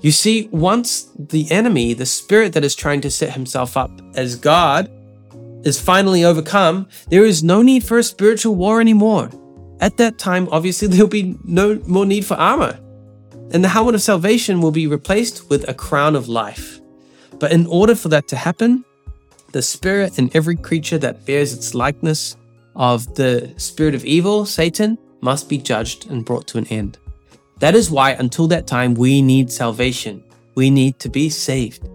You 0.00 0.12
see, 0.12 0.48
once 0.50 1.10
the 1.18 1.50
enemy, 1.50 1.92
the 1.92 2.06
spirit 2.06 2.54
that 2.54 2.64
is 2.64 2.74
trying 2.74 3.02
to 3.02 3.10
set 3.10 3.32
himself 3.34 3.76
up 3.76 3.90
as 4.14 4.34
God, 4.36 4.90
is 5.64 5.80
finally 5.80 6.24
overcome, 6.24 6.88
there 7.08 7.24
is 7.24 7.42
no 7.42 7.60
need 7.62 7.84
for 7.84 7.98
a 7.98 8.02
spiritual 8.02 8.54
war 8.54 8.80
anymore. 8.80 9.30
At 9.80 9.98
that 9.98 10.18
time, 10.18 10.48
obviously, 10.50 10.88
there'll 10.90 11.08
be 11.08 11.36
no 11.44 11.80
more 11.86 12.06
need 12.06 12.24
for 12.24 12.34
armor. 12.34 12.78
And 13.52 13.64
the 13.64 13.68
helmet 13.68 13.94
of 13.94 14.02
salvation 14.02 14.60
will 14.60 14.70
be 14.70 14.86
replaced 14.86 15.50
with 15.50 15.68
a 15.68 15.74
crown 15.74 16.16
of 16.16 16.28
life. 16.28 16.80
But 17.38 17.52
in 17.52 17.66
order 17.66 17.94
for 17.94 18.08
that 18.10 18.28
to 18.28 18.36
happen, 18.36 18.84
the 19.52 19.62
spirit 19.62 20.18
in 20.18 20.30
every 20.34 20.56
creature 20.56 20.98
that 20.98 21.24
bears 21.26 21.52
its 21.52 21.74
likeness 21.74 22.36
of 22.76 23.14
the 23.14 23.52
spirit 23.56 23.94
of 23.94 24.04
evil, 24.04 24.46
Satan, 24.46 24.98
must 25.20 25.48
be 25.48 25.58
judged 25.58 26.10
and 26.10 26.24
brought 26.24 26.46
to 26.48 26.58
an 26.58 26.66
end. 26.68 26.98
That 27.58 27.74
is 27.74 27.90
why, 27.90 28.12
until 28.12 28.48
that 28.48 28.66
time, 28.66 28.94
we 28.94 29.20
need 29.20 29.52
salvation. 29.52 30.24
We 30.54 30.70
need 30.70 30.98
to 31.00 31.08
be 31.08 31.28
saved. 31.28 31.88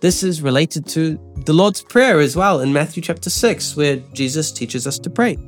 This 0.00 0.22
is 0.22 0.42
related 0.42 0.86
to 0.88 1.18
the 1.44 1.52
Lord's 1.52 1.82
Prayer 1.82 2.20
as 2.20 2.36
well 2.36 2.60
in 2.60 2.72
Matthew 2.72 3.02
chapter 3.02 3.30
6, 3.30 3.76
where 3.76 3.96
Jesus 4.12 4.50
teaches 4.50 4.86
us 4.86 4.98
to 4.98 5.10
pray. 5.10 5.38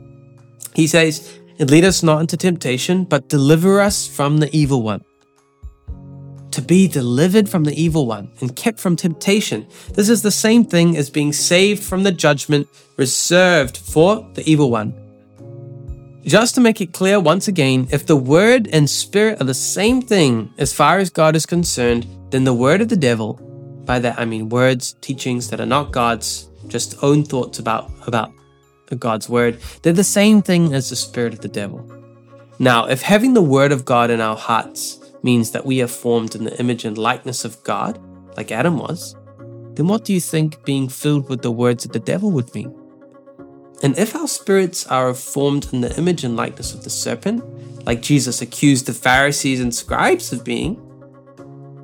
He 0.74 0.86
says, 0.86 1.38
Lead 1.58 1.84
us 1.84 2.02
not 2.02 2.20
into 2.20 2.36
temptation, 2.36 3.04
but 3.04 3.28
deliver 3.28 3.80
us 3.80 4.06
from 4.06 4.38
the 4.38 4.54
evil 4.56 4.82
one 4.82 5.02
to 6.56 6.62
be 6.62 6.88
delivered 6.88 7.50
from 7.50 7.64
the 7.64 7.80
evil 7.80 8.06
one 8.06 8.32
and 8.40 8.56
kept 8.56 8.80
from 8.80 8.96
temptation. 8.96 9.66
This 9.92 10.08
is 10.08 10.22
the 10.22 10.30
same 10.30 10.64
thing 10.64 10.96
as 10.96 11.10
being 11.10 11.34
saved 11.34 11.82
from 11.82 12.02
the 12.02 12.10
judgment 12.10 12.66
reserved 12.96 13.76
for 13.76 14.26
the 14.32 14.50
evil 14.50 14.70
one. 14.70 14.94
Just 16.24 16.54
to 16.54 16.62
make 16.62 16.80
it 16.80 16.94
clear 16.94 17.20
once 17.20 17.46
again, 17.46 17.88
if 17.90 18.06
the 18.06 18.16
word 18.16 18.68
and 18.72 18.88
spirit 18.88 19.38
are 19.38 19.44
the 19.44 19.52
same 19.52 20.00
thing 20.00 20.50
as 20.56 20.72
far 20.72 20.96
as 20.96 21.10
God 21.10 21.36
is 21.36 21.44
concerned, 21.44 22.06
then 22.30 22.44
the 22.44 22.54
word 22.54 22.80
of 22.80 22.88
the 22.88 22.96
devil, 22.96 23.34
by 23.84 23.98
that 23.98 24.18
I 24.18 24.24
mean 24.24 24.48
words, 24.48 24.94
teachings 25.02 25.50
that 25.50 25.60
are 25.60 25.66
not 25.66 25.92
God's, 25.92 26.48
just 26.68 26.96
own 27.02 27.22
thoughts 27.22 27.58
about, 27.58 27.90
about 28.06 28.32
God's 28.98 29.28
word, 29.28 29.60
they're 29.82 29.92
the 29.92 30.02
same 30.02 30.40
thing 30.40 30.72
as 30.72 30.88
the 30.88 30.96
spirit 30.96 31.34
of 31.34 31.42
the 31.42 31.48
devil. 31.48 31.84
Now, 32.58 32.86
if 32.86 33.02
having 33.02 33.34
the 33.34 33.42
word 33.42 33.72
of 33.72 33.84
God 33.84 34.10
in 34.10 34.22
our 34.22 34.36
hearts 34.36 35.05
means 35.26 35.50
that 35.50 35.66
we 35.66 35.82
are 35.82 35.88
formed 35.88 36.36
in 36.36 36.44
the 36.44 36.58
image 36.58 36.84
and 36.84 36.96
likeness 36.96 37.44
of 37.44 37.62
God, 37.64 38.00
like 38.36 38.52
Adam 38.52 38.78
was, 38.78 39.16
then 39.74 39.88
what 39.88 40.04
do 40.04 40.14
you 40.14 40.20
think 40.20 40.64
being 40.64 40.88
filled 40.88 41.28
with 41.28 41.42
the 41.42 41.50
words 41.50 41.84
of 41.84 41.92
the 41.92 41.98
devil 41.98 42.30
would 42.30 42.54
mean? 42.54 42.72
And 43.82 43.98
if 43.98 44.16
our 44.16 44.28
spirits 44.28 44.86
are 44.86 45.12
formed 45.12 45.68
in 45.72 45.82
the 45.82 45.94
image 45.98 46.24
and 46.24 46.36
likeness 46.36 46.72
of 46.72 46.84
the 46.84 46.90
serpent, 46.90 47.44
like 47.84 48.00
Jesus 48.00 48.40
accused 48.40 48.86
the 48.86 48.94
Pharisees 48.94 49.60
and 49.60 49.74
scribes 49.74 50.32
of 50.32 50.44
being, 50.44 50.80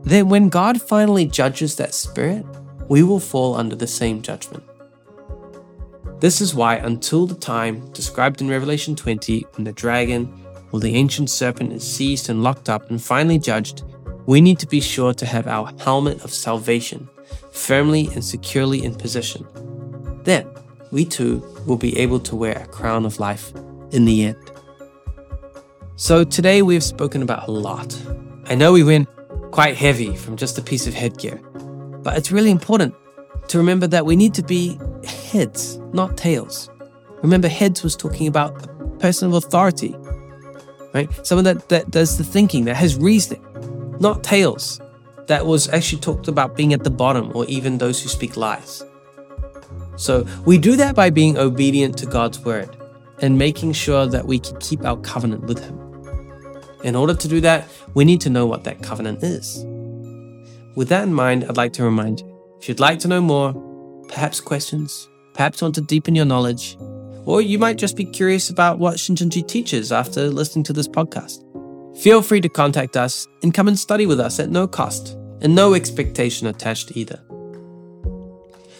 then 0.04 0.28
when 0.28 0.48
God 0.48 0.80
finally 0.80 1.26
judges 1.26 1.76
that 1.76 1.94
spirit, 1.94 2.46
we 2.88 3.02
will 3.02 3.20
fall 3.20 3.56
under 3.56 3.76
the 3.76 3.86
same 3.86 4.22
judgment. 4.22 4.64
This 6.20 6.40
is 6.40 6.54
why, 6.54 6.76
until 6.76 7.26
the 7.26 7.34
time 7.34 7.90
described 7.92 8.40
in 8.40 8.48
Revelation 8.48 8.94
20, 8.94 9.46
when 9.54 9.64
the 9.64 9.72
dragon 9.72 10.41
while 10.72 10.80
the 10.80 10.94
ancient 10.94 11.28
serpent 11.28 11.70
is 11.70 11.86
seized 11.86 12.30
and 12.30 12.42
locked 12.42 12.70
up 12.70 12.88
and 12.88 13.00
finally 13.00 13.38
judged, 13.38 13.82
we 14.24 14.40
need 14.40 14.58
to 14.58 14.66
be 14.66 14.80
sure 14.80 15.12
to 15.12 15.26
have 15.26 15.46
our 15.46 15.70
helmet 15.80 16.24
of 16.24 16.32
salvation 16.32 17.10
firmly 17.50 18.08
and 18.14 18.24
securely 18.24 18.82
in 18.82 18.94
position. 18.94 19.46
Then, 20.24 20.48
we 20.90 21.04
too 21.04 21.44
will 21.66 21.76
be 21.76 21.98
able 21.98 22.20
to 22.20 22.34
wear 22.34 22.56
a 22.56 22.66
crown 22.66 23.04
of 23.04 23.20
life 23.20 23.52
in 23.90 24.06
the 24.06 24.24
end. 24.24 24.50
So, 25.96 26.24
today 26.24 26.62
we've 26.62 26.82
spoken 26.82 27.20
about 27.20 27.48
a 27.48 27.52
lot. 27.52 27.94
I 28.46 28.54
know 28.54 28.72
we 28.72 28.82
went 28.82 29.10
quite 29.50 29.76
heavy 29.76 30.16
from 30.16 30.38
just 30.38 30.56
a 30.56 30.62
piece 30.62 30.86
of 30.86 30.94
headgear, 30.94 31.36
but 32.02 32.16
it's 32.16 32.32
really 32.32 32.50
important 32.50 32.94
to 33.48 33.58
remember 33.58 33.86
that 33.88 34.06
we 34.06 34.16
need 34.16 34.32
to 34.34 34.42
be 34.42 34.80
heads, 35.04 35.76
not 35.92 36.16
tails. 36.16 36.70
Remember, 37.22 37.46
heads 37.46 37.82
was 37.82 37.94
talking 37.94 38.26
about 38.26 38.64
a 38.64 38.86
person 38.96 39.28
of 39.28 39.34
authority, 39.34 39.94
right? 40.94 41.08
Someone 41.26 41.44
that, 41.44 41.68
that 41.68 41.90
does 41.90 42.18
the 42.18 42.24
thinking, 42.24 42.64
that 42.66 42.76
has 42.76 42.96
reasoning, 42.96 43.44
not 44.00 44.22
tails, 44.22 44.80
that 45.26 45.46
was 45.46 45.68
actually 45.68 46.00
talked 46.00 46.28
about 46.28 46.56
being 46.56 46.72
at 46.72 46.84
the 46.84 46.90
bottom 46.90 47.30
or 47.34 47.44
even 47.46 47.78
those 47.78 48.02
who 48.02 48.08
speak 48.08 48.36
lies. 48.36 48.84
So 49.96 50.26
we 50.44 50.58
do 50.58 50.76
that 50.76 50.94
by 50.94 51.10
being 51.10 51.38
obedient 51.38 51.96
to 51.98 52.06
God's 52.06 52.40
word 52.40 52.76
and 53.20 53.38
making 53.38 53.72
sure 53.72 54.06
that 54.06 54.26
we 54.26 54.38
can 54.38 54.58
keep 54.58 54.84
our 54.84 54.96
covenant 54.96 55.44
with 55.44 55.62
Him. 55.64 55.78
In 56.82 56.96
order 56.96 57.14
to 57.14 57.28
do 57.28 57.40
that, 57.42 57.68
we 57.94 58.04
need 58.04 58.20
to 58.22 58.30
know 58.30 58.46
what 58.46 58.64
that 58.64 58.82
covenant 58.82 59.22
is. 59.22 59.64
With 60.74 60.88
that 60.88 61.04
in 61.04 61.14
mind, 61.14 61.44
I'd 61.44 61.56
like 61.56 61.72
to 61.74 61.84
remind 61.84 62.20
you 62.20 62.28
if 62.58 62.68
you'd 62.68 62.80
like 62.80 62.98
to 63.00 63.08
know 63.08 63.20
more, 63.20 63.52
perhaps 64.08 64.40
questions, 64.40 65.08
perhaps 65.34 65.62
want 65.62 65.74
to 65.76 65.80
deepen 65.80 66.14
your 66.14 66.24
knowledge, 66.24 66.76
or 67.24 67.40
you 67.40 67.58
might 67.58 67.78
just 67.78 67.96
be 67.96 68.04
curious 68.04 68.50
about 68.50 68.78
what 68.78 68.96
Shincheonji 68.96 69.46
teaches 69.46 69.92
after 69.92 70.28
listening 70.28 70.64
to 70.64 70.72
this 70.72 70.88
podcast. 70.88 71.44
Feel 71.98 72.22
free 72.22 72.40
to 72.40 72.48
contact 72.48 72.96
us 72.96 73.26
and 73.42 73.54
come 73.54 73.68
and 73.68 73.78
study 73.78 74.06
with 74.06 74.18
us 74.18 74.40
at 74.40 74.50
no 74.50 74.66
cost 74.66 75.16
and 75.40 75.54
no 75.54 75.74
expectation 75.74 76.46
attached 76.46 76.96
either. 76.96 77.20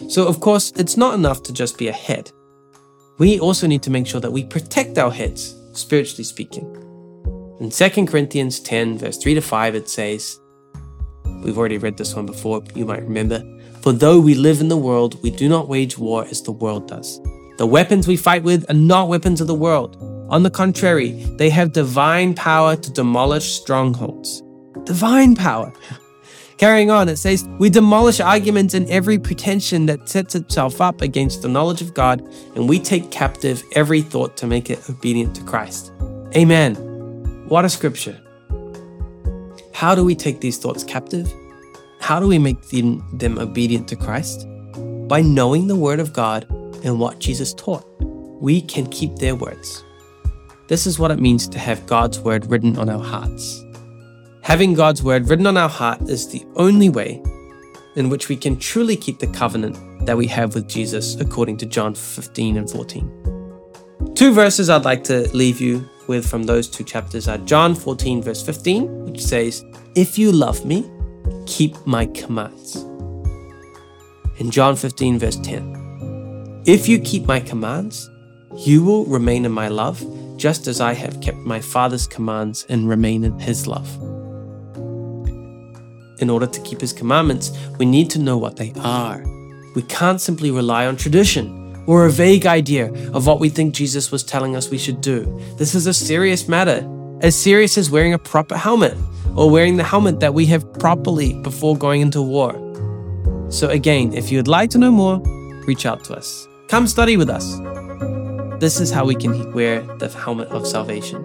So, 0.09 0.27
of 0.27 0.39
course, 0.39 0.71
it's 0.75 0.97
not 0.97 1.13
enough 1.13 1.43
to 1.43 1.53
just 1.53 1.77
be 1.77 1.87
a 1.87 1.93
head. 1.93 2.31
We 3.19 3.39
also 3.39 3.67
need 3.67 3.83
to 3.83 3.91
make 3.91 4.07
sure 4.07 4.19
that 4.19 4.31
we 4.31 4.43
protect 4.43 4.97
our 4.97 5.11
heads, 5.11 5.55
spiritually 5.73 6.23
speaking. 6.23 6.65
In 7.59 7.69
2 7.69 8.05
Corinthians 8.07 8.59
10, 8.59 8.97
verse 8.97 9.17
3 9.17 9.35
to 9.35 9.41
5, 9.41 9.75
it 9.75 9.87
says, 9.87 10.39
We've 11.43 11.57
already 11.57 11.77
read 11.77 11.97
this 11.97 12.15
one 12.15 12.25
before, 12.25 12.63
you 12.73 12.85
might 12.85 13.03
remember. 13.03 13.43
For 13.81 13.91
though 13.91 14.19
we 14.19 14.33
live 14.33 14.61
in 14.61 14.69
the 14.69 14.77
world, 14.77 15.21
we 15.21 15.29
do 15.29 15.47
not 15.47 15.67
wage 15.67 15.97
war 15.97 16.25
as 16.25 16.41
the 16.41 16.51
world 16.51 16.87
does. 16.87 17.19
The 17.57 17.67
weapons 17.67 18.07
we 18.07 18.17
fight 18.17 18.43
with 18.43 18.69
are 18.69 18.73
not 18.73 19.09
weapons 19.09 19.39
of 19.39 19.45
the 19.47 19.53
world. 19.53 19.97
On 20.29 20.41
the 20.41 20.49
contrary, 20.49 21.11
they 21.37 21.51
have 21.51 21.71
divine 21.71 22.33
power 22.33 22.75
to 22.75 22.91
demolish 22.91 23.51
strongholds. 23.51 24.41
Divine 24.85 25.35
power. 25.35 25.71
Carrying 26.57 26.89
on, 26.89 27.09
it 27.09 27.17
says, 27.17 27.47
We 27.59 27.69
demolish 27.69 28.19
arguments 28.19 28.73
and 28.73 28.89
every 28.89 29.19
pretension 29.19 29.85
that 29.85 30.09
sets 30.09 30.33
itself 30.33 30.81
up 30.81 31.01
against 31.01 31.43
the 31.43 31.47
knowledge 31.47 31.81
of 31.81 31.93
God, 31.93 32.21
and 32.55 32.67
we 32.67 32.79
take 32.79 33.11
captive 33.11 33.61
every 33.73 34.01
thought 34.01 34.35
to 34.37 34.47
make 34.47 34.71
it 34.71 34.89
obedient 34.89 35.35
to 35.35 35.43
Christ. 35.43 35.91
Amen. 36.35 36.73
What 37.47 37.65
a 37.65 37.69
scripture. 37.69 38.19
How 39.73 39.93
do 39.93 40.03
we 40.03 40.15
take 40.15 40.41
these 40.41 40.57
thoughts 40.57 40.83
captive? 40.83 41.31
How 41.99 42.19
do 42.19 42.27
we 42.27 42.39
make 42.39 42.61
them, 42.69 43.05
them 43.15 43.37
obedient 43.37 43.87
to 43.89 43.95
Christ? 43.95 44.47
By 45.07 45.21
knowing 45.21 45.67
the 45.67 45.75
Word 45.75 45.99
of 45.99 46.13
God 46.13 46.47
and 46.83 46.99
what 46.99 47.19
Jesus 47.19 47.53
taught. 47.53 47.85
We 47.99 48.61
can 48.61 48.87
keep 48.87 49.15
their 49.15 49.35
words. 49.35 49.83
This 50.67 50.85
is 50.85 50.99
what 50.99 51.11
it 51.11 51.19
means 51.19 51.47
to 51.49 51.59
have 51.59 51.85
God's 51.85 52.19
Word 52.19 52.45
written 52.47 52.77
on 52.77 52.89
our 52.89 53.03
hearts. 53.03 53.63
Having 54.43 54.73
God's 54.73 55.01
word 55.01 55.29
written 55.29 55.47
on 55.47 55.55
our 55.55 55.69
heart 55.69 56.01
is 56.09 56.27
the 56.27 56.45
only 56.57 56.89
way 56.89 57.23
in 57.95 58.09
which 58.09 58.27
we 58.27 58.35
can 58.35 58.57
truly 58.57 58.97
keep 58.97 59.17
the 59.19 59.27
covenant 59.27 60.05
that 60.05 60.17
we 60.17 60.27
have 60.27 60.53
with 60.53 60.67
Jesus, 60.67 61.15
according 61.21 61.55
to 61.57 61.65
John 61.65 61.95
15 61.95 62.57
and 62.57 62.69
14. 62.69 64.13
Two 64.15 64.33
verses 64.33 64.69
I'd 64.69 64.83
like 64.83 65.05
to 65.05 65.29
leave 65.33 65.61
you 65.61 65.89
with 66.07 66.29
from 66.29 66.43
those 66.43 66.67
two 66.67 66.83
chapters 66.83 67.29
are 67.29 67.37
John 67.37 67.73
14, 67.73 68.21
verse 68.21 68.43
15, 68.45 69.05
which 69.05 69.21
says, 69.23 69.63
If 69.95 70.17
you 70.17 70.33
love 70.33 70.65
me, 70.65 70.91
keep 71.45 71.75
my 71.87 72.07
commands. 72.07 72.75
And 74.39 74.51
John 74.51 74.75
15, 74.75 75.19
verse 75.19 75.37
10, 75.37 75.82
If 76.65 76.87
you 76.87 76.99
keep 76.99 77.25
my 77.25 77.41
commands, 77.41 78.09
you 78.55 78.85
will 78.85 79.05
remain 79.05 79.43
in 79.43 79.51
my 79.51 79.67
love, 79.67 80.01
just 80.37 80.67
as 80.67 80.79
I 80.79 80.93
have 80.93 81.19
kept 81.19 81.37
my 81.39 81.59
Father's 81.59 82.07
commands 82.07 82.65
and 82.69 82.87
remain 82.87 83.25
in 83.25 83.37
his 83.37 83.67
love. 83.67 83.89
In 86.19 86.29
order 86.29 86.47
to 86.47 86.61
keep 86.61 86.79
His 86.79 86.93
commandments, 86.93 87.51
we 87.79 87.85
need 87.85 88.09
to 88.11 88.19
know 88.19 88.37
what 88.37 88.55
they 88.55 88.71
are. 88.79 89.21
We 89.75 89.81
can't 89.81 90.21
simply 90.21 90.51
rely 90.51 90.85
on 90.87 90.95
tradition 90.95 91.83
or 91.85 92.05
a 92.05 92.09
vague 92.09 92.45
idea 92.45 92.93
of 93.11 93.27
what 93.27 93.41
we 93.41 93.49
think 93.49 93.73
Jesus 93.73 94.09
was 94.09 94.23
telling 94.23 94.55
us 94.55 94.69
we 94.69 94.77
should 94.77 95.01
do. 95.01 95.25
This 95.57 95.75
is 95.75 95.85
a 95.85 95.93
serious 95.93 96.47
matter, 96.47 96.87
as 97.19 97.35
serious 97.35 97.77
as 97.77 97.89
wearing 97.89 98.13
a 98.13 98.19
proper 98.19 98.55
helmet 98.55 98.95
or 99.35 99.49
wearing 99.49 99.75
the 99.75 99.83
helmet 99.83 100.21
that 100.21 100.33
we 100.33 100.45
have 100.45 100.71
properly 100.79 101.33
before 101.41 101.75
going 101.75 101.99
into 101.99 102.21
war. 102.21 102.53
So, 103.49 103.69
again, 103.69 104.13
if 104.13 104.31
you'd 104.31 104.47
like 104.47 104.69
to 104.69 104.77
know 104.77 104.91
more, 104.91 105.19
reach 105.65 105.85
out 105.85 106.05
to 106.05 106.15
us. 106.15 106.47
Come 106.73 106.87
study 106.87 107.17
with 107.17 107.29
us. 107.29 107.59
This 108.59 108.79
is 108.79 108.89
how 108.89 109.05
we 109.05 109.13
can 109.13 109.53
wear 109.53 109.81
the 109.99 110.09
helmet 110.09 110.47
of 110.47 110.65
salvation. 110.65 111.23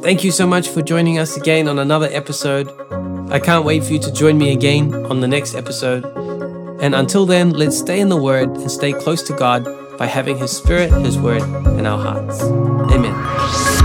Thank 0.00 0.22
you 0.22 0.30
so 0.30 0.46
much 0.46 0.68
for 0.68 0.80
joining 0.80 1.18
us 1.18 1.36
again 1.36 1.66
on 1.66 1.80
another 1.80 2.08
episode. 2.12 2.68
I 3.32 3.40
can't 3.40 3.64
wait 3.64 3.82
for 3.82 3.94
you 3.94 3.98
to 3.98 4.12
join 4.12 4.38
me 4.38 4.52
again 4.52 4.94
on 4.94 5.18
the 5.22 5.26
next 5.26 5.56
episode. 5.56 6.04
And 6.80 6.94
until 6.94 7.26
then, 7.26 7.50
let's 7.50 7.76
stay 7.76 7.98
in 7.98 8.10
the 8.10 8.16
Word 8.16 8.50
and 8.50 8.70
stay 8.70 8.92
close 8.92 9.24
to 9.24 9.32
God 9.32 9.64
by 9.98 10.06
having 10.06 10.38
His 10.38 10.56
Spirit, 10.56 10.92
His 10.92 11.18
Word 11.18 11.42
in 11.76 11.84
our 11.84 11.98
hearts. 11.98 12.40
Amen. 12.92 13.77